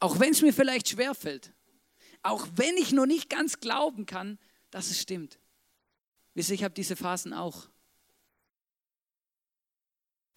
[0.01, 1.53] Auch wenn es mir vielleicht schwerfällt.
[2.23, 4.39] Auch wenn ich noch nicht ganz glauben kann,
[4.71, 5.39] dass es stimmt.
[6.35, 7.69] Wisst ihr, ich habe diese Phasen auch.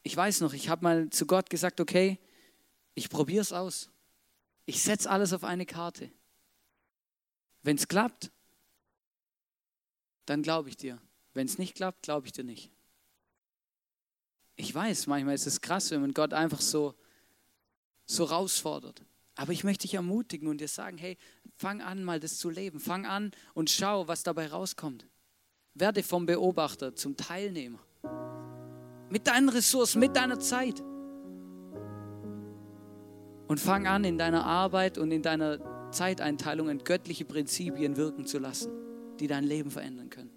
[0.04, 2.20] Ich weiß noch, ich habe mal zu Gott gesagt, okay,
[2.94, 3.90] ich probiere es aus.
[4.66, 6.12] Ich setze alles auf eine Karte.
[7.62, 8.30] Wenn es klappt,
[10.26, 11.02] dann glaube ich dir.
[11.34, 12.73] Wenn es nicht klappt, glaube ich dir nicht
[14.56, 16.94] ich weiß, manchmal ist es krass, wenn man Gott einfach so,
[18.06, 19.02] so herausfordert.
[19.36, 21.18] Aber ich möchte dich ermutigen und dir sagen, hey,
[21.56, 22.80] fang an, mal das zu leben.
[22.80, 25.08] Fang an und schau, was dabei rauskommt.
[25.74, 27.80] Werde vom Beobachter zum Teilnehmer.
[29.10, 30.82] Mit deinen Ressourcen, mit deiner Zeit.
[33.48, 38.72] Und fang an, in deiner Arbeit und in deiner Zeiteinteilung göttliche Prinzipien wirken zu lassen,
[39.20, 40.32] die dein Leben verändern können.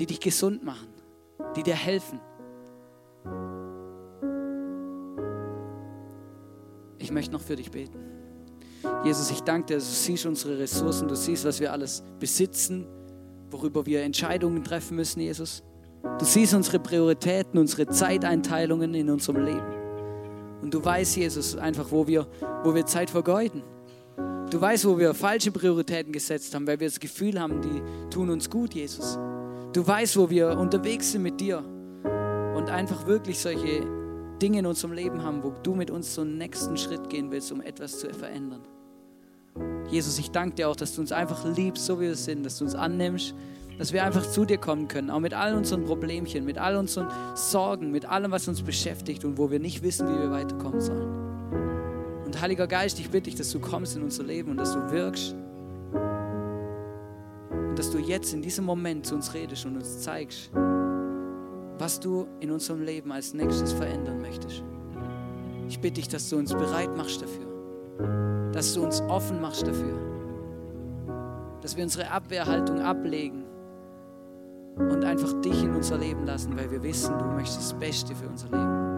[0.00, 0.93] Die dich gesund machen
[1.56, 2.20] die dir helfen.
[6.98, 7.98] Ich möchte noch für dich beten.
[9.04, 12.86] Jesus, ich danke dir, du siehst unsere Ressourcen, du siehst, was wir alles besitzen,
[13.50, 15.62] worüber wir Entscheidungen treffen müssen, Jesus.
[16.18, 19.84] Du siehst unsere Prioritäten, unsere Zeiteinteilungen in unserem Leben.
[20.60, 22.26] Und du weißt, Jesus, einfach, wo wir,
[22.62, 23.62] wo wir Zeit vergeuden.
[24.50, 28.30] Du weißt, wo wir falsche Prioritäten gesetzt haben, weil wir das Gefühl haben, die tun
[28.30, 29.18] uns gut, Jesus.
[29.74, 33.84] Du weißt, wo wir unterwegs sind mit dir und einfach wirklich solche
[34.40, 37.60] Dinge in unserem Leben haben, wo du mit uns einen nächsten Schritt gehen willst, um
[37.60, 38.60] etwas zu verändern.
[39.90, 42.58] Jesus, ich danke dir auch, dass du uns einfach liebst, so wie wir sind, dass
[42.58, 43.34] du uns annimmst,
[43.76, 47.08] dass wir einfach zu dir kommen können, auch mit all unseren Problemchen, mit all unseren
[47.34, 52.24] Sorgen, mit allem, was uns beschäftigt und wo wir nicht wissen, wie wir weiterkommen sollen.
[52.24, 54.92] Und Heiliger Geist, ich bitte dich, dass du kommst in unser Leben und dass du
[54.92, 55.34] wirkst
[57.76, 60.50] dass du jetzt in diesem Moment zu uns redest und uns zeigst,
[61.78, 64.62] was du in unserem Leben als nächstes verändern möchtest.
[65.68, 69.98] Ich bitte dich, dass du uns bereit machst dafür, dass du uns offen machst dafür,
[71.60, 73.44] dass wir unsere Abwehrhaltung ablegen
[74.76, 78.28] und einfach dich in unser Leben lassen, weil wir wissen, du möchtest das Beste für
[78.28, 78.93] unser Leben.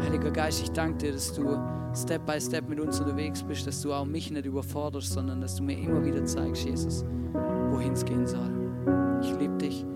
[0.00, 1.58] Heiliger Geist, ich danke dir, dass du
[1.94, 5.56] Step by Step mit uns unterwegs bist, dass du auch mich nicht überforderst, sondern dass
[5.56, 7.04] du mir immer wieder zeigst, Jesus,
[7.70, 8.50] wohin es gehen soll.
[9.22, 9.86] Ich liebe dich.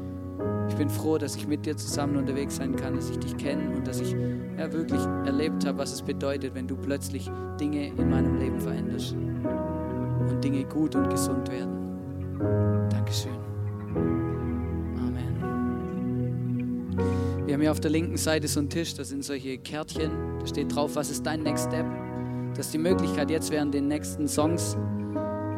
[0.69, 3.75] Ich bin froh, dass ich mit dir zusammen unterwegs sein kann, dass ich dich kenne
[3.77, 4.15] und dass ich
[4.57, 7.29] ja, wirklich erlebt habe, was es bedeutet, wenn du plötzlich
[7.59, 12.89] Dinge in meinem Leben veränderst und Dinge gut und gesund werden.
[12.91, 13.58] Dankeschön.
[17.59, 20.73] Haben hier auf der linken Seite so einen Tisch, da sind solche Kärtchen, da steht
[20.73, 21.85] drauf, was ist dein Next Step?
[22.55, 24.77] Das ist die Möglichkeit, jetzt während den nächsten Songs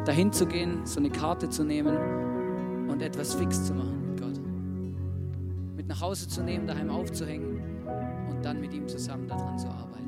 [0.05, 1.95] dahin zu gehen, so eine Karte zu nehmen
[2.89, 4.41] und etwas fix zu machen mit Gott.
[5.75, 7.61] Mit nach Hause zu nehmen, daheim aufzuhängen
[8.31, 10.00] und dann mit ihm zusammen daran zu arbeiten.